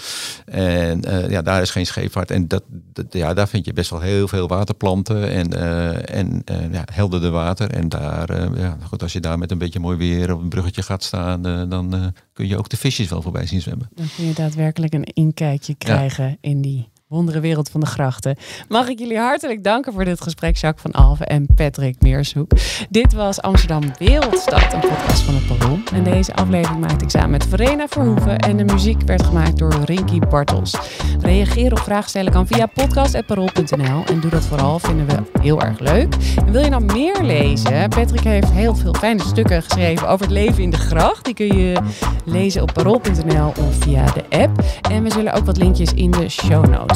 En 0.45 1.09
uh, 1.09 1.31
ja, 1.31 1.43
daar 1.43 1.63
is 1.63 1.71
geen 1.71 1.87
scheepvaart. 1.87 2.31
En 2.31 2.49
dat, 2.49 2.63
dat, 2.93 3.07
ja, 3.11 3.35
daar 3.35 3.49
vind 3.49 3.65
je 3.65 3.73
best 3.73 3.91
wel 3.91 4.01
heel 4.01 4.29
veel 4.29 4.49
waterplanten 4.49 5.31
en, 5.31 5.55
uh, 5.55 6.17
en 6.17 6.43
uh, 6.51 6.73
ja, 6.73 6.85
helderder 6.93 7.31
water. 7.31 7.71
En 7.71 7.89
daar, 7.89 8.59
ja, 8.59 8.77
goed, 8.83 9.03
als 9.03 9.13
je 9.13 9.21
daar 9.21 9.39
met 9.39 9.51
een 9.51 9.59
beetje 9.59 9.81
mooi 9.81 9.97
weer 9.97 10.33
op 10.33 10.41
een 10.41 10.49
bruggetje 10.49 10.83
gaat 10.83 11.03
staan, 11.03 11.43
dan 11.69 12.13
kun 12.33 12.49
je 12.49 12.59
ook 12.59 12.69
de 12.69 12.77
visjes 12.77 13.09
wel 13.09 13.23
voorbij 13.23 13.47
zien 13.47 13.61
zwemmen. 13.61 13.89
Dan 13.95 14.09
kun 14.17 14.27
je 14.27 14.35
daadwerkelijk 14.35 14.95
een 14.95 15.05
inkijkje 15.05 15.75
krijgen 15.75 16.29
ja. 16.29 16.37
in 16.41 16.61
die 16.61 16.89
wereld 17.09 17.69
van 17.69 17.81
de 17.81 17.87
grachten. 17.87 18.37
Mag 18.69 18.89
ik 18.89 18.99
jullie 18.99 19.19
hartelijk 19.19 19.65
danken 19.65 19.93
voor 19.93 20.05
dit 20.05 20.21
gesprek, 20.21 20.57
Jacques 20.57 20.83
van 20.83 21.03
Alve 21.03 21.25
en 21.25 21.47
Patrick 21.55 22.01
Meershoek. 22.01 22.51
Dit 22.91 23.13
was 23.13 23.41
Amsterdam 23.41 23.83
Wereldstad, 23.99 24.73
een 24.73 24.81
podcast 24.81 25.23
van 25.23 25.35
het 25.35 25.47
Parool. 25.47 25.79
En 25.93 26.05
deze 26.05 26.35
aflevering 26.35 26.81
maakte 26.81 27.05
ik 27.05 27.11
samen 27.11 27.31
met 27.31 27.47
Verena 27.47 27.89
Verhoeven 27.89 28.39
en 28.39 28.57
de 28.57 28.65
muziek 28.65 29.03
werd 29.03 29.23
gemaakt 29.23 29.59
door 29.59 29.75
Rinky 29.85 30.19
Bartels. 30.19 30.75
Reageer 31.21 31.73
op 31.73 31.79
vragen 31.79 32.09
stellen 32.09 32.33
kan 32.33 32.47
via 32.47 32.67
podcast.parool.nl 32.67 34.05
en 34.05 34.21
doe 34.21 34.31
dat 34.31 34.45
vooral, 34.45 34.79
vinden 34.79 35.07
we 35.07 35.41
heel 35.41 35.61
erg 35.61 35.79
leuk. 35.79 36.15
En 36.47 36.53
wil 36.53 36.63
je 36.63 36.71
nou 36.71 36.85
meer 36.85 37.23
lezen? 37.23 37.89
Patrick 37.89 38.25
heeft 38.25 38.51
heel 38.51 38.75
veel 38.75 38.95
fijne 38.95 39.23
stukken 39.23 39.63
geschreven 39.63 40.09
over 40.09 40.27
het 40.27 40.35
leven 40.35 40.63
in 40.63 40.71
de 40.71 40.77
gracht. 40.77 41.25
Die 41.25 41.35
kun 41.35 41.59
je 41.59 41.77
lezen 42.25 42.63
op 42.63 42.73
parool.nl 42.73 43.49
of 43.49 43.75
via 43.79 44.05
de 44.05 44.39
app. 44.39 44.65
En 44.91 45.03
we 45.03 45.11
zullen 45.11 45.33
ook 45.33 45.45
wat 45.45 45.57
linkjes 45.57 45.93
in 45.93 46.11
de 46.11 46.29
show 46.29 46.67
notes 46.67 46.96